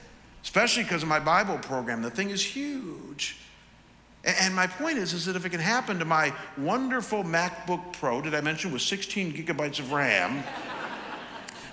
[0.42, 2.02] especially because of my Bible program.
[2.02, 3.38] The thing is huge.
[4.24, 8.22] And my point is, is that if it can happen to my wonderful MacBook Pro,
[8.22, 10.42] did I mention with 16 gigabytes of RAM?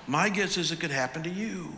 [0.07, 1.71] my guess is it could happen to you.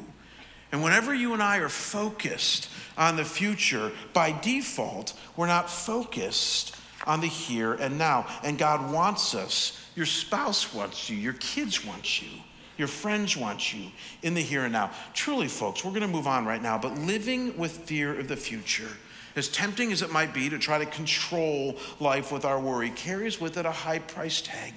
[0.71, 6.75] And whenever you and I are focused on the future, by default, we're not focused
[7.05, 8.25] on the here and now.
[8.43, 9.79] And God wants us.
[9.95, 11.17] Your spouse wants you.
[11.17, 12.29] Your kids want you.
[12.77, 13.91] Your friends want you
[14.23, 14.89] in the here and now.
[15.13, 18.35] Truly, folks, we're going to move on right now, but living with fear of the
[18.35, 18.89] future
[19.35, 23.39] as tempting as it might be to try to control life with our worry, carries
[23.39, 24.73] with it a high price tag.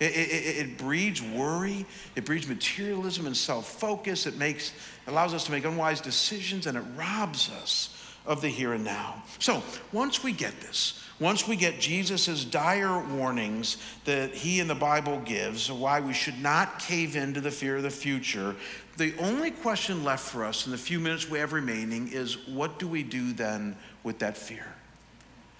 [0.00, 1.86] It, it, it breeds worry,
[2.16, 4.72] it breeds materialism and self focus, it makes,
[5.06, 7.90] allows us to make unwise decisions, and it robs us
[8.26, 9.22] of the here and now.
[9.38, 9.62] So,
[9.92, 15.20] once we get this, once we get Jesus' dire warnings that he in the Bible
[15.24, 18.56] gives, why we should not cave into the fear of the future,
[18.96, 22.78] the only question left for us in the few minutes we have remaining is what
[22.78, 24.66] do we do then with that fear?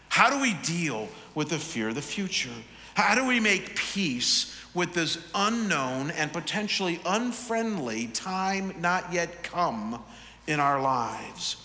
[0.08, 2.50] How do we deal with the fear of the future?
[2.94, 10.00] How do we make peace with this unknown and potentially unfriendly time not yet come
[10.46, 11.56] in our lives?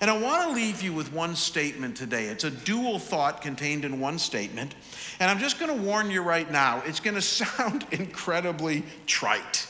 [0.00, 2.26] And I want to leave you with one statement today.
[2.26, 4.74] It's a dual thought contained in one statement.
[5.18, 9.66] And I'm just going to warn you right now, it's going to sound incredibly trite.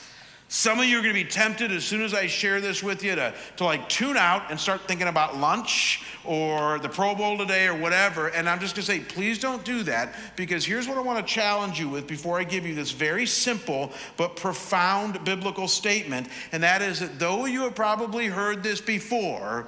[0.49, 3.03] Some of you are going to be tempted as soon as I share this with
[3.03, 7.37] you to, to like tune out and start thinking about lunch or the Pro Bowl
[7.37, 8.29] today or whatever.
[8.29, 11.19] And I'm just going to say, please don't do that because here's what I want
[11.19, 16.29] to challenge you with before I give you this very simple but profound biblical statement.
[16.53, 19.67] And that is that though you have probably heard this before,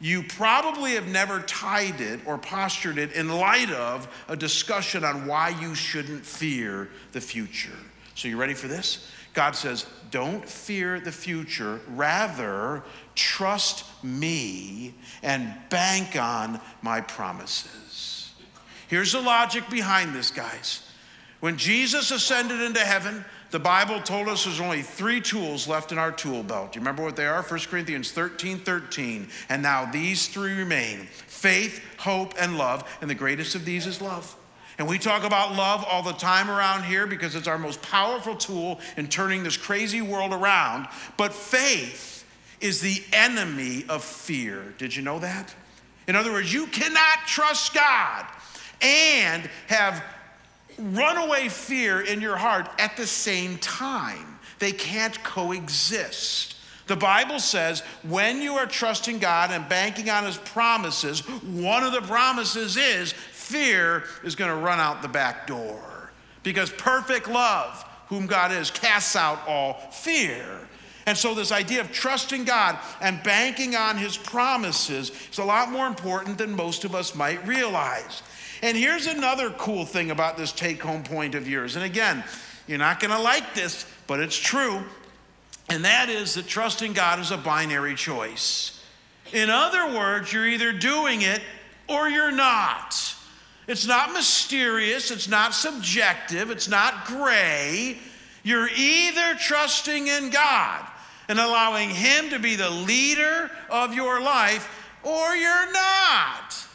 [0.00, 5.26] you probably have never tied it or postured it in light of a discussion on
[5.26, 7.76] why you shouldn't fear the future.
[8.14, 9.10] So, you ready for this?
[9.34, 11.80] God says, Don't fear the future.
[11.88, 12.82] Rather,
[13.14, 18.32] trust me and bank on my promises.
[18.88, 20.82] Here's the logic behind this, guys.
[21.40, 25.98] When Jesus ascended into heaven, the Bible told us there's only three tools left in
[25.98, 26.72] our tool belt.
[26.72, 27.42] Do you remember what they are?
[27.42, 29.28] 1 Corinthians 13 13.
[29.48, 32.88] And now these three remain faith, hope, and love.
[33.00, 34.36] And the greatest of these is love.
[34.80, 38.34] And we talk about love all the time around here because it's our most powerful
[38.34, 40.88] tool in turning this crazy world around.
[41.18, 42.24] But faith
[42.62, 44.72] is the enemy of fear.
[44.78, 45.54] Did you know that?
[46.08, 48.24] In other words, you cannot trust God
[48.80, 50.02] and have
[50.78, 54.38] runaway fear in your heart at the same time.
[54.60, 56.56] They can't coexist.
[56.90, 61.92] The Bible says when you are trusting God and banking on His promises, one of
[61.92, 63.14] the promises is
[63.50, 66.10] fear is going to run out the back door.
[66.42, 70.44] Because perfect love, whom God is, casts out all fear.
[71.06, 75.70] And so, this idea of trusting God and banking on His promises is a lot
[75.70, 78.22] more important than most of us might realize.
[78.62, 81.76] And here's another cool thing about this take home point of yours.
[81.76, 82.22] And again,
[82.66, 84.82] you're not going to like this, but it's true.
[85.68, 88.84] And that is that trusting God is a binary choice.
[89.32, 91.40] In other words, you're either doing it
[91.88, 93.14] or you're not.
[93.70, 97.98] It's not mysterious, it's not subjective, it's not gray.
[98.42, 100.84] You're either trusting in God
[101.28, 104.68] and allowing Him to be the leader of your life,
[105.04, 106.66] or you're not.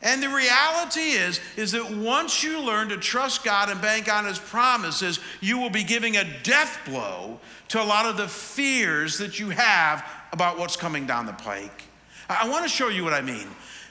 [0.00, 4.24] And the reality is, is that once you learn to trust God and bank on
[4.24, 9.18] His promises, you will be giving a death blow to a lot of the fears
[9.18, 11.82] that you have about what's coming down the pike.
[12.30, 13.48] I want to show you what I mean.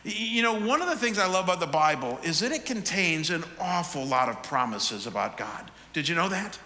[0.08, 3.30] You know, one of the things I love about the Bible is that it contains
[3.30, 5.70] an awful lot of promises about God.
[5.92, 6.58] Did you know that?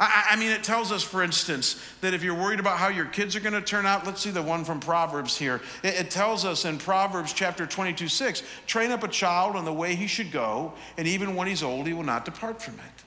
[0.00, 3.04] I, I mean, it tells us, for instance, that if you're worried about how your
[3.04, 5.60] kids are going to turn out, let's see the one from Proverbs here.
[5.82, 9.72] It, it tells us in Proverbs chapter 22, 6, train up a child in the
[9.72, 13.04] way he should go, and even when he's old, he will not depart from it.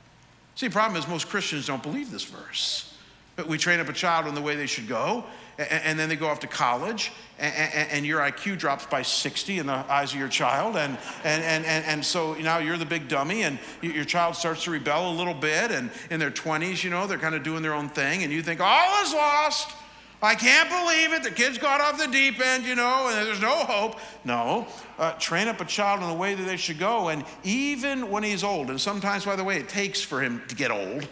[0.53, 2.95] See, the problem is most Christians don't believe this verse.
[3.35, 5.23] But we train up a child in the way they should go,
[5.69, 9.73] and then they go off to college, and your IQ drops by 60 in the
[9.73, 10.75] eyes of your child.
[10.75, 14.71] And, and, and, and, so now you're the big dummy, and your child starts to
[14.71, 15.71] rebel a little bit.
[15.71, 18.43] And in their 20s, you know, they're kind of doing their own thing, and you
[18.43, 19.75] think, all is lost.
[20.23, 21.23] I can't believe it.
[21.23, 23.99] The kid's got off the deep end, you know, and there's no hope.
[24.23, 24.67] No.
[24.99, 27.09] Uh, train up a child in the way that they should go.
[27.09, 30.55] And even when he's old, and sometimes, by the way, it takes for him to
[30.55, 31.07] get old,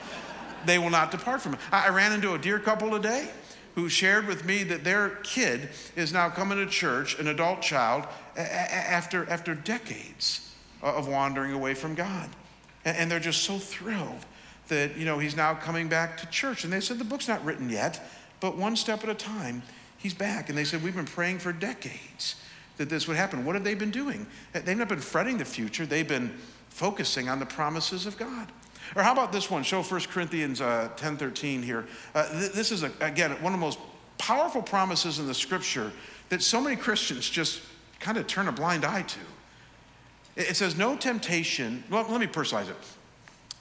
[0.64, 1.60] they will not depart from it.
[1.70, 3.28] I, I ran into a dear couple today
[3.74, 8.06] who shared with me that their kid is now coming to church, an adult child,
[8.36, 12.28] after, after decades of wandering away from God.
[12.84, 14.26] And they're just so thrilled
[14.68, 16.64] that, you know, he's now coming back to church.
[16.64, 18.00] And they said, the book's not written yet,
[18.40, 19.62] but one step at a time,
[19.98, 20.48] he's back.
[20.48, 22.36] And they said, we've been praying for decades
[22.76, 23.44] that this would happen.
[23.44, 24.26] What have they been doing?
[24.52, 26.36] They've not been fretting the future, they've been
[26.68, 28.48] focusing on the promises of God.
[28.96, 29.62] Or how about this one?
[29.62, 31.86] Show 1 Corinthians uh, 10 13 here.
[32.14, 33.78] Uh, th- this is, a, again, one of the most
[34.18, 35.92] powerful promises in the scripture
[36.28, 37.62] that so many Christians just
[38.00, 39.20] kind of turn a blind eye to.
[40.36, 42.76] It says, No temptation, well, let me personalize it.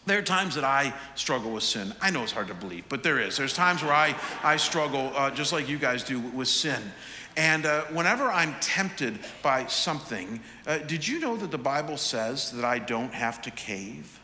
[0.05, 1.93] There are times that I struggle with sin.
[2.01, 3.37] I know it's hard to believe, but there is.
[3.37, 6.81] There's times where I, I struggle, uh, just like you guys do, with sin.
[7.37, 12.51] And uh, whenever I'm tempted by something, uh, did you know that the Bible says
[12.51, 14.19] that I don't have to cave?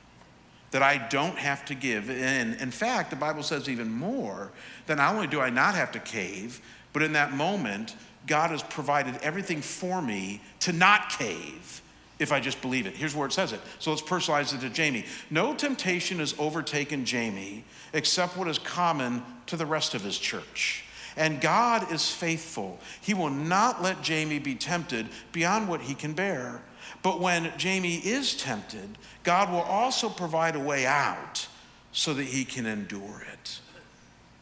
[0.71, 2.53] That I don't have to give in.
[2.55, 4.51] In fact, the Bible says even more
[4.85, 6.61] that not only do I not have to cave,
[6.93, 7.95] but in that moment,
[8.27, 11.81] God has provided everything for me to not cave
[12.19, 12.95] if I just believe it.
[12.95, 13.61] Here's where it says it.
[13.79, 15.05] So let's personalize it to Jamie.
[15.29, 17.63] No temptation has overtaken Jamie
[17.93, 20.83] except what is common to the rest of his church.
[21.15, 22.77] And God is faithful.
[23.01, 26.61] He will not let Jamie be tempted beyond what he can bear.
[27.01, 31.47] But when Jamie is tempted, God will also provide a way out
[31.91, 33.59] so that he can endure it.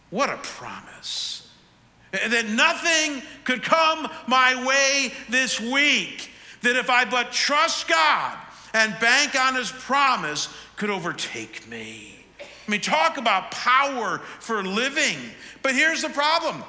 [0.10, 1.50] What a promise.
[2.12, 6.32] That nothing could come my way this week,
[6.62, 8.38] that if I but trust God
[8.74, 12.18] and bank on his promise, could overtake me.
[12.40, 15.18] I mean, talk about power for living.
[15.62, 16.64] But here's the problem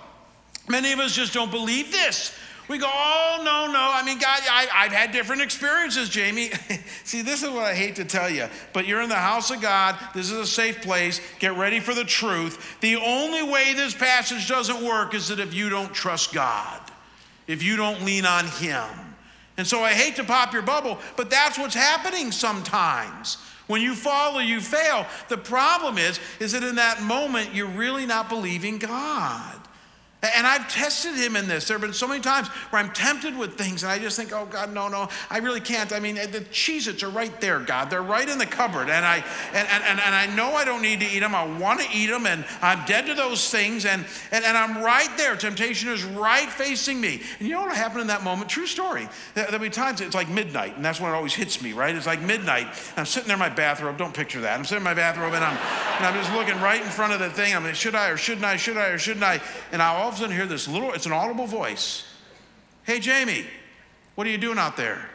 [0.68, 2.36] many of us just don't believe this.
[2.68, 3.90] We go, oh, no, no.
[3.92, 6.50] I mean, God, I, have had different experiences, Jamie.
[7.04, 9.62] See, this is what I hate to tell you, but you're in the house of
[9.62, 9.98] God.
[10.14, 11.22] This is a safe place.
[11.38, 12.78] Get ready for the truth.
[12.80, 16.80] The only way this passage doesn't work is that if you don't trust God,
[17.46, 18.84] if you don't lean on Him.
[19.56, 23.38] And so I hate to pop your bubble, but that's what's happening sometimes.
[23.66, 27.66] When you fall or you fail, the problem is, is that in that moment, you're
[27.66, 29.57] really not believing God.
[30.20, 31.68] And I've tested him in this.
[31.68, 34.32] There have been so many times where I'm tempted with things and I just think,
[34.32, 35.92] oh God, no, no, I really can't.
[35.92, 37.88] I mean, eh, the Cheez Its are right there, God.
[37.88, 38.90] They're right in the cupboard.
[38.90, 41.36] And I and, and, and I know I don't need to eat them.
[41.36, 43.84] I want to eat them and I'm dead to those things.
[43.84, 45.36] And, and, and I'm right there.
[45.36, 47.22] Temptation is right facing me.
[47.38, 48.50] And you know what happened in that moment?
[48.50, 49.08] True story.
[49.34, 51.94] There'll be times it's like midnight, and that's when it always hits me, right?
[51.94, 52.66] It's like midnight.
[52.96, 53.96] I'm sitting there in my bathrobe.
[53.98, 54.58] Don't picture that.
[54.58, 55.56] I'm sitting in my bathrobe and I'm,
[55.96, 57.54] and I'm just looking right in front of the thing.
[57.54, 58.56] I'm like, should I or shouldn't I?
[58.56, 59.40] Should I or shouldn't I?
[59.72, 62.02] And I all of a sudden hear this little, it's an audible voice.
[62.84, 63.44] Hey, Jamie,
[64.14, 65.06] what are you doing out there?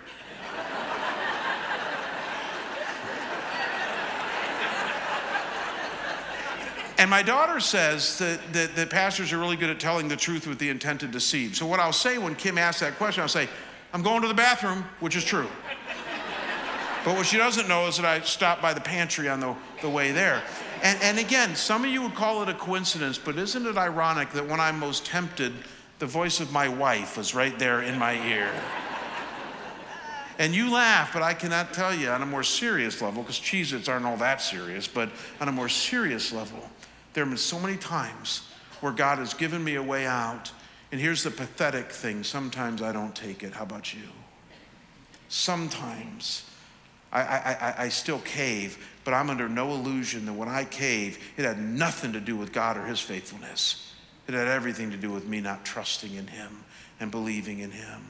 [7.00, 10.46] And my daughter says that, that, that, pastors are really good at telling the truth
[10.46, 11.56] with the intent to deceive.
[11.56, 13.50] So, what I'll say when Kim asks that question, I'll say,
[13.94, 15.48] I'm going to the bathroom, which is true.
[17.04, 19.90] but what she doesn't know is that I stopped by the pantry on the, the
[19.90, 20.44] way there.
[20.84, 24.32] And, and again, some of you would call it a coincidence, but isn't it ironic
[24.32, 25.54] that when I'm most tempted,
[26.00, 28.52] the voice of my wife was right there in my ear?
[30.38, 33.72] And you laugh, but I cannot tell you on a more serious level, because Cheez
[33.72, 35.10] Its aren't all that serious, but
[35.40, 36.70] on a more serious level,
[37.14, 38.46] there have been so many times
[38.82, 40.52] where God has given me a way out.
[40.92, 43.54] And here's the pathetic thing sometimes I don't take it.
[43.54, 44.02] How about you?
[45.30, 46.44] Sometimes
[47.14, 51.46] I, I, I, still cave, but I'm under no illusion that when I cave, it
[51.46, 53.94] had nothing to do with God or His faithfulness.
[54.28, 56.64] It had everything to do with me not trusting in Him
[57.00, 58.02] and believing in Him.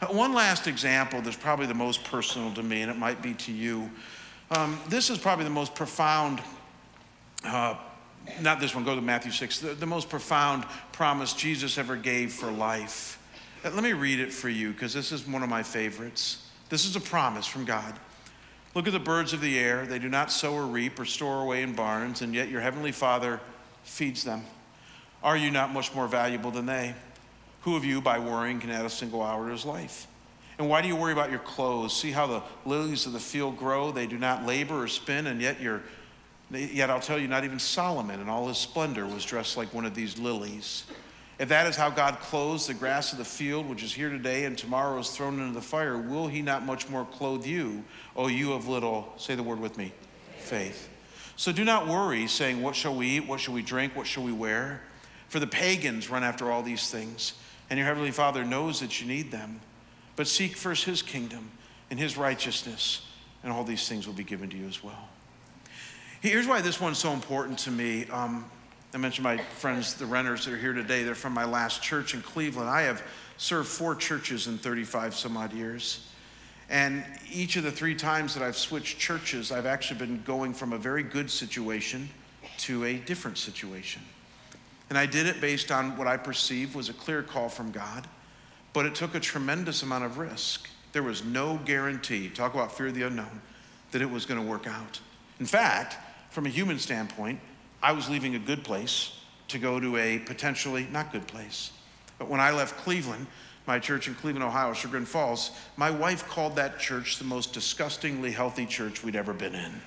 [0.00, 3.34] Uh, one last example that's probably the most personal to me, and it might be
[3.34, 3.90] to you.
[4.50, 6.40] Um, this is probably the most profound,
[7.44, 7.74] uh,
[8.40, 12.32] not this one, go to Matthew 6, the, the most profound promise Jesus ever gave
[12.32, 13.20] for life.
[13.62, 16.47] Uh, let me read it for you because this is one of my favorites.
[16.68, 17.98] This is a promise from God.
[18.74, 19.86] Look at the birds of the air.
[19.86, 22.92] They do not sow or reap or store away in barns, and yet your heavenly
[22.92, 23.40] Father
[23.82, 24.42] feeds them.
[25.22, 26.94] Are you not much more valuable than they?
[27.62, 30.06] Who of you, by worrying, can add a single hour to his life?
[30.58, 31.96] And why do you worry about your clothes?
[31.96, 33.90] See how the lilies of the field grow?
[33.90, 35.82] They do not labor or spin, and yet you're
[36.50, 39.84] yet I'll tell you, not even Solomon in all his splendor was dressed like one
[39.84, 40.84] of these lilies.
[41.38, 44.44] If that is how God clothes the grass of the field, which is here today
[44.44, 47.84] and tomorrow is thrown into the fire, will he not much more clothe you,
[48.16, 49.92] O you of little, say the word with me,
[50.38, 50.88] faith.
[51.36, 53.28] So do not worry, saying, What shall we eat?
[53.28, 53.94] What shall we drink?
[53.94, 54.80] What shall we wear?
[55.28, 57.34] For the pagans run after all these things,
[57.70, 59.60] and your heavenly Father knows that you need them.
[60.16, 61.52] But seek first his kingdom
[61.90, 63.06] and his righteousness,
[63.44, 65.08] and all these things will be given to you as well.
[66.20, 68.06] Here's why this one's so important to me.
[68.10, 68.50] Um,
[68.94, 71.02] I mentioned my friends, the renters that are here today.
[71.02, 72.70] They're from my last church in Cleveland.
[72.70, 73.02] I have
[73.36, 76.08] served four churches in 35 some odd years.
[76.70, 80.72] And each of the three times that I've switched churches, I've actually been going from
[80.72, 82.08] a very good situation
[82.58, 84.02] to a different situation.
[84.88, 88.06] And I did it based on what I perceived was a clear call from God,
[88.72, 90.68] but it took a tremendous amount of risk.
[90.92, 93.42] There was no guarantee, talk about fear of the unknown,
[93.92, 95.00] that it was going to work out.
[95.40, 95.96] In fact,
[96.30, 97.40] from a human standpoint,
[97.82, 99.12] I was leaving a good place
[99.48, 101.72] to go to a potentially not good place.
[102.18, 103.26] But when I left Cleveland,
[103.66, 108.32] my church in Cleveland, Ohio, Chagrin Falls, my wife called that church the most disgustingly
[108.32, 109.80] healthy church we'd ever been in.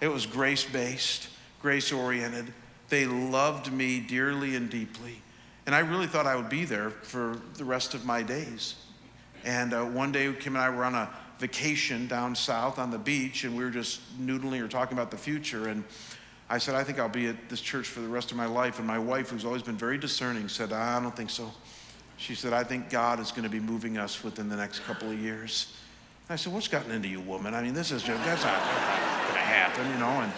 [0.00, 1.28] It was grace based,
[1.60, 2.52] grace oriented.
[2.88, 5.22] They loved me dearly and deeply.
[5.66, 8.76] And I really thought I would be there for the rest of my days.
[9.44, 11.08] And uh, one day, Kim and I were on a
[11.38, 15.16] vacation down south on the beach, and we were just noodling or talking about the
[15.16, 15.68] future.
[15.68, 15.84] And
[16.52, 18.78] I said, I think I'll be at this church for the rest of my life.
[18.78, 21.48] And my wife, who's always been very discerning, said, I don't think so.
[22.16, 25.08] She said, I think God is going to be moving us within the next couple
[25.08, 25.72] of years.
[26.28, 27.54] I said, What's gotten into you, woman?
[27.54, 30.22] I mean, this is just, that's not, not going to happen, you know.
[30.22, 30.32] And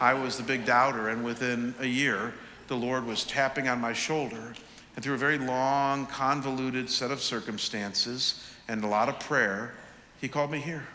[0.00, 1.10] I was the big doubter.
[1.10, 2.32] And within a year,
[2.68, 4.54] the Lord was tapping on my shoulder.
[4.96, 9.74] And through a very long, convoluted set of circumstances and a lot of prayer,
[10.18, 10.86] He called me here.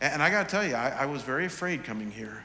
[0.00, 2.44] And I got to tell you, I, I was very afraid coming here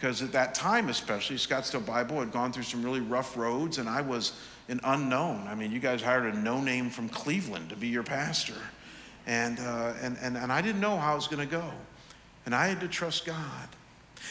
[0.00, 3.86] because at that time, especially, Scottsdale Bible had gone through some really rough roads, and
[3.86, 4.32] I was
[4.70, 5.46] an unknown.
[5.46, 8.54] I mean, you guys hired a no name from Cleveland to be your pastor.
[9.26, 11.70] And, uh, and, and, and I didn't know how it was going to go.
[12.46, 13.68] And I had to trust God.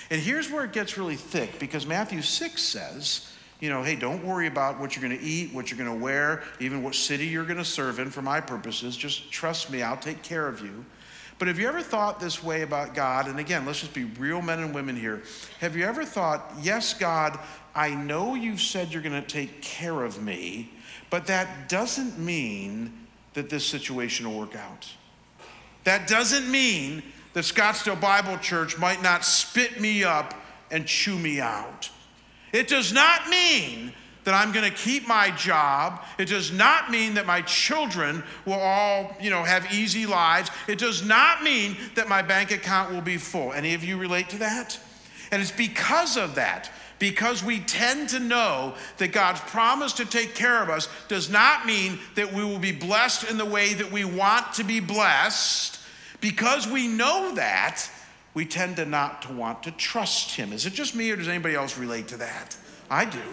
[0.09, 4.25] And here's where it gets really thick because Matthew 6 says, you know, hey, don't
[4.25, 7.27] worry about what you're going to eat, what you're going to wear, even what city
[7.27, 8.97] you're going to serve in for my purposes.
[8.97, 10.83] Just trust me, I'll take care of you.
[11.39, 13.27] But have you ever thought this way about God?
[13.27, 15.23] And again, let's just be real men and women here.
[15.61, 17.39] Have you ever thought, yes, God,
[17.73, 20.73] I know you've said you're going to take care of me,
[21.09, 24.93] but that doesn't mean that this situation will work out.
[25.85, 30.33] That doesn't mean that Scottsdale Bible Church might not spit me up
[30.71, 31.89] and chew me out.
[32.51, 33.93] It does not mean
[34.29, 36.03] that I'm going to keep my job.
[36.19, 40.51] It does not mean that my children will all, you know, have easy lives.
[40.67, 43.53] It does not mean that my bank account will be full.
[43.53, 44.79] Any of you relate to that?
[45.31, 46.69] And it's because of that,
[46.99, 51.65] because we tend to know that God's promise to take care of us does not
[51.65, 55.79] mean that we will be blessed in the way that we want to be blessed.
[56.21, 57.89] Because we know that,
[58.35, 60.53] we tend to not to want to trust him.
[60.53, 62.55] Is it just me or does anybody else relate to that?
[62.91, 63.23] I do.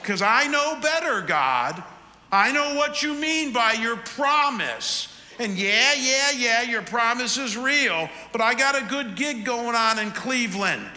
[0.00, 1.82] Because I know better, God.
[2.30, 5.14] I know what you mean by your promise.
[5.38, 9.76] And yeah, yeah, yeah, your promise is real, but I got a good gig going
[9.76, 10.90] on in Cleveland.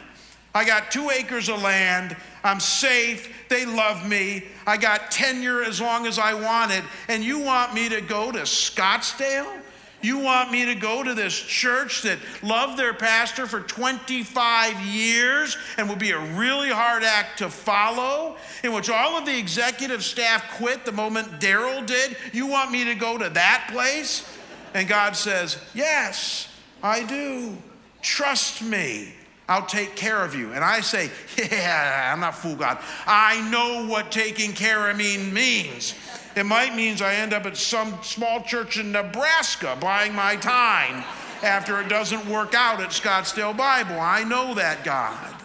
[0.53, 2.17] I got two acres of land.
[2.43, 3.47] I'm safe.
[3.47, 4.43] They love me.
[4.65, 6.83] I got tenure as long as I want it.
[7.07, 9.60] And you want me to go to Scottsdale?
[10.01, 15.57] You want me to go to this church that loved their pastor for 25 years
[15.77, 20.03] and would be a really hard act to follow, in which all of the executive
[20.03, 22.17] staff quit the moment Darryl did?
[22.33, 24.27] You want me to go to that place?
[24.73, 26.47] And God says, Yes,
[26.81, 27.57] I do.
[28.01, 29.13] Trust me.
[29.51, 30.53] I'll take care of you.
[30.53, 32.77] And I say, Yeah, I'm not fool God.
[33.05, 35.93] I know what taking care of me means.
[36.37, 41.03] It might mean I end up at some small church in Nebraska buying my time
[41.43, 43.99] after it doesn't work out at Scottsdale Bible.
[43.99, 45.35] I know that God.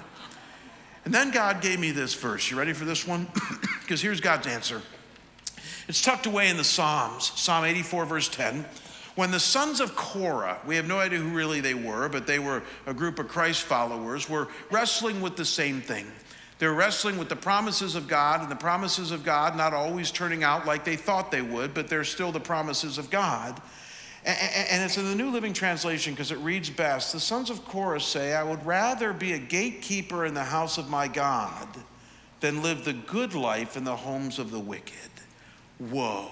[1.05, 2.49] And then God gave me this verse.
[2.49, 3.27] You ready for this one?
[3.81, 4.83] Because here's God's answer.
[5.87, 8.65] It's tucked away in the Psalms, Psalm 84, verse 10.
[9.17, 12.39] When the sons of Korah, we have no idea who really they were, but they
[12.39, 16.07] were a group of Christ followers, were wrestling with the same thing.
[16.59, 20.45] They're wrestling with the promises of God, and the promises of God not always turning
[20.45, 23.61] out like they thought they would, but they're still the promises of God.
[24.25, 27.13] And it's in the New Living Translation because it reads best.
[27.13, 30.91] The sons of Korah say, I would rather be a gatekeeper in the house of
[30.91, 31.69] my God
[32.41, 34.93] than live the good life in the homes of the wicked.
[35.79, 36.29] Whoa.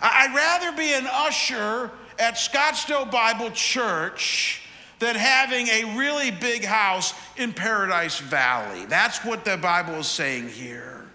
[0.00, 4.62] I'd rather be an usher at Scottsdale Bible Church
[4.98, 8.84] than having a really big house in Paradise Valley.
[8.86, 11.06] That's what the Bible is saying here.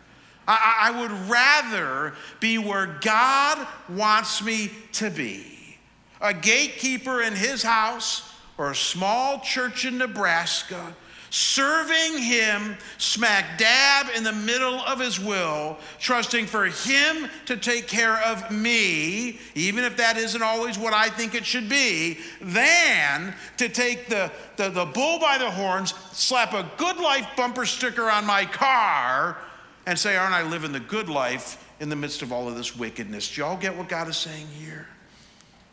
[0.48, 5.78] I, I would rather be where God wants me to be
[6.22, 10.96] a gatekeeper in his house or a small church in Nebraska
[11.36, 17.90] serving Him smack dab in the middle of His will, trusting for Him to take
[17.90, 23.34] care of me, even if that isn't always what I think it should be, than
[23.58, 28.10] to take the, the, the bull by the horns, slap a good life bumper sticker
[28.10, 29.38] on my car,
[29.86, 32.78] and say, Aren't I living the good life in the midst of all of this
[32.78, 33.36] wickedness?
[33.36, 34.88] Do y'all get what God is saying here?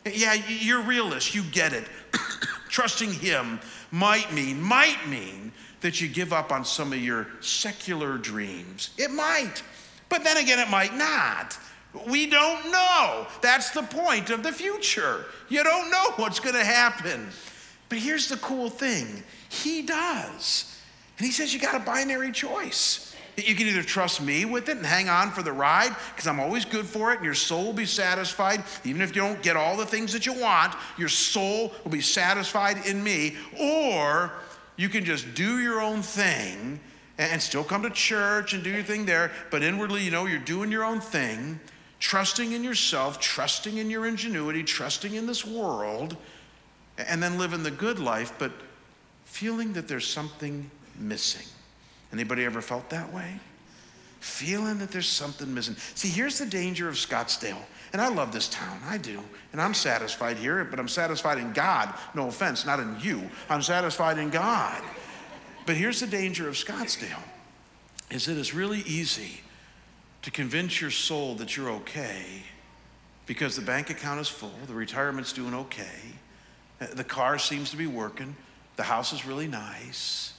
[0.05, 1.85] Yeah, you're realist, you get it.
[2.67, 3.61] Trusting Him
[3.93, 8.89] might mean, might mean that you give up on some of your secular dreams.
[8.97, 9.61] It might,
[10.09, 11.55] but then again, it might not.
[12.07, 13.27] We don't know.
[13.41, 15.25] That's the point of the future.
[15.47, 17.29] You don't know what's going to happen.
[17.87, 20.75] But here's the cool thing He does.
[21.19, 23.12] And He says you got a binary choice.
[23.35, 26.39] You can either trust me with it and hang on for the ride because I'm
[26.39, 28.63] always good for it and your soul will be satisfied.
[28.83, 32.01] Even if you don't get all the things that you want, your soul will be
[32.01, 33.35] satisfied in me.
[33.59, 34.31] Or
[34.77, 36.79] you can just do your own thing
[37.17, 40.39] and still come to church and do your thing there, but inwardly, you know, you're
[40.39, 41.59] doing your own thing,
[41.99, 46.17] trusting in yourself, trusting in your ingenuity, trusting in this world,
[46.97, 48.51] and then living the good life, but
[49.25, 51.45] feeling that there's something missing.
[52.13, 53.39] Anybody ever felt that way?
[54.19, 55.75] Feeling that there's something missing.
[55.95, 57.57] See, here's the danger of Scottsdale.
[57.91, 59.19] And I love this town, I do.
[59.51, 61.93] And I'm satisfied here, but I'm satisfied in God.
[62.15, 63.29] No offense, not in you.
[63.49, 64.81] I'm satisfied in God.
[65.65, 67.23] But here's the danger of Scottsdale
[68.09, 69.41] is that it's really easy
[70.21, 72.43] to convince your soul that you're okay
[73.25, 76.13] because the bank account is full, the retirement's doing okay,
[76.93, 78.35] the car seems to be working,
[78.75, 80.32] the house is really nice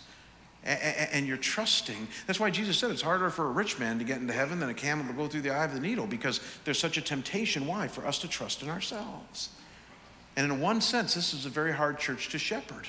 [0.65, 2.09] and you're trusting.
[2.27, 4.71] That's why Jesus said it's harder for a rich man to get into heaven than
[4.71, 7.67] a camel to go through the eye of the needle because there's such a temptation.
[7.67, 7.87] Why?
[7.89, 9.51] For us to trust in ourselves.
[10.37, 12.89] And in one sense, this is a very hard church to shepherd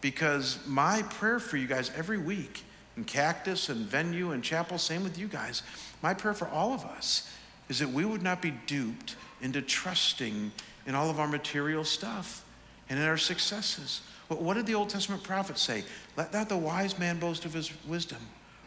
[0.00, 2.64] Because my prayer for you guys every week
[2.96, 5.62] in Cactus and Venue and Chapel, same with you guys,
[6.02, 7.32] my prayer for all of us
[7.68, 10.50] is that we would not be duped into trusting
[10.86, 12.44] in all of our material stuff
[12.88, 14.00] and in our successes.
[14.30, 15.82] But what did the Old Testament prophet say?
[16.16, 18.20] Let not the wise man boast of his wisdom,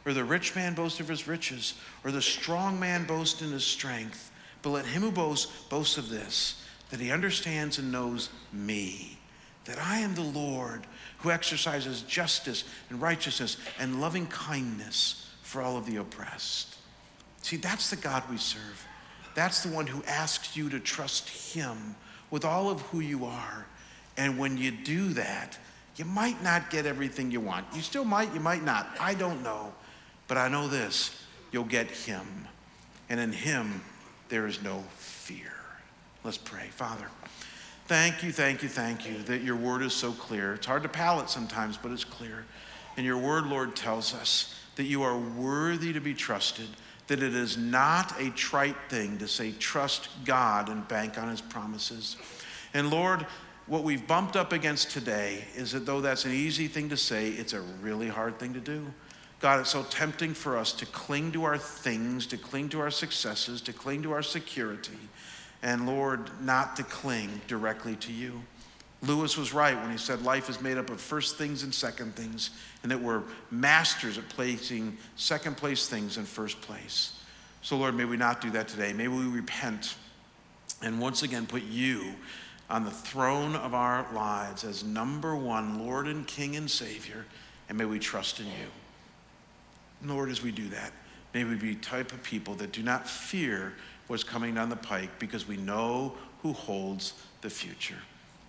[0.05, 3.64] or the rich man boast of his riches, or the strong man boast in his
[3.64, 4.30] strength.
[4.61, 9.18] But let him who boasts boast of this, that he understands and knows me,
[9.64, 10.86] that I am the Lord
[11.20, 16.76] who exercises justice and righteousness and loving kindness for all of the oppressed.
[17.41, 18.86] See, that's the God we serve.
[19.34, 21.95] That's the one who asks you to trust him
[22.32, 23.66] with all of who you are.
[24.18, 25.57] And when you do that,
[25.95, 27.66] you might not get everything you want.
[27.74, 28.88] You still might, you might not.
[28.99, 29.74] I don't know.
[30.28, 31.20] But I know this
[31.51, 32.47] you'll get him.
[33.09, 33.82] And in him,
[34.30, 35.53] there is no fear.
[36.24, 36.68] Let's pray.
[36.72, 37.05] Father,
[37.86, 40.53] thank you, thank you, thank you that your word is so clear.
[40.55, 42.45] It's hard to palate sometimes, but it's clear.
[42.97, 46.68] And your word, Lord, tells us that you are worthy to be trusted,
[47.07, 51.41] that it is not a trite thing to say, trust God and bank on his
[51.41, 52.18] promises.
[52.74, 53.28] And Lord,
[53.66, 57.30] what we've bumped up against today is that though that's an easy thing to say,
[57.30, 58.86] it's a really hard thing to do.
[59.39, 62.91] God, it's so tempting for us to cling to our things, to cling to our
[62.91, 64.97] successes, to cling to our security,
[65.61, 68.41] and Lord, not to cling directly to you.
[69.01, 72.16] Lewis was right when he said life is made up of first things and second
[72.16, 72.51] things,
[72.84, 77.20] and that we're masters at placing second place things in first place.
[77.61, 78.93] So, Lord, may we not do that today.
[78.93, 79.95] May we repent
[80.82, 82.14] and once again put you
[82.74, 87.24] on the throne of our lives as number one, Lord and King and Savior,
[87.69, 88.67] and may we trust in you.
[90.03, 90.91] Lord, as we do that,
[91.36, 93.74] may we be type of people that do not fear
[94.07, 97.99] what's coming down the pike because we know who holds the future.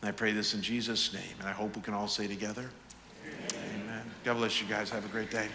[0.01, 2.71] And I pray this in Jesus' name, and I hope we can all say together,
[3.27, 3.83] Amen.
[3.83, 4.03] Amen.
[4.25, 4.89] God bless you guys.
[4.89, 5.49] Have a great day.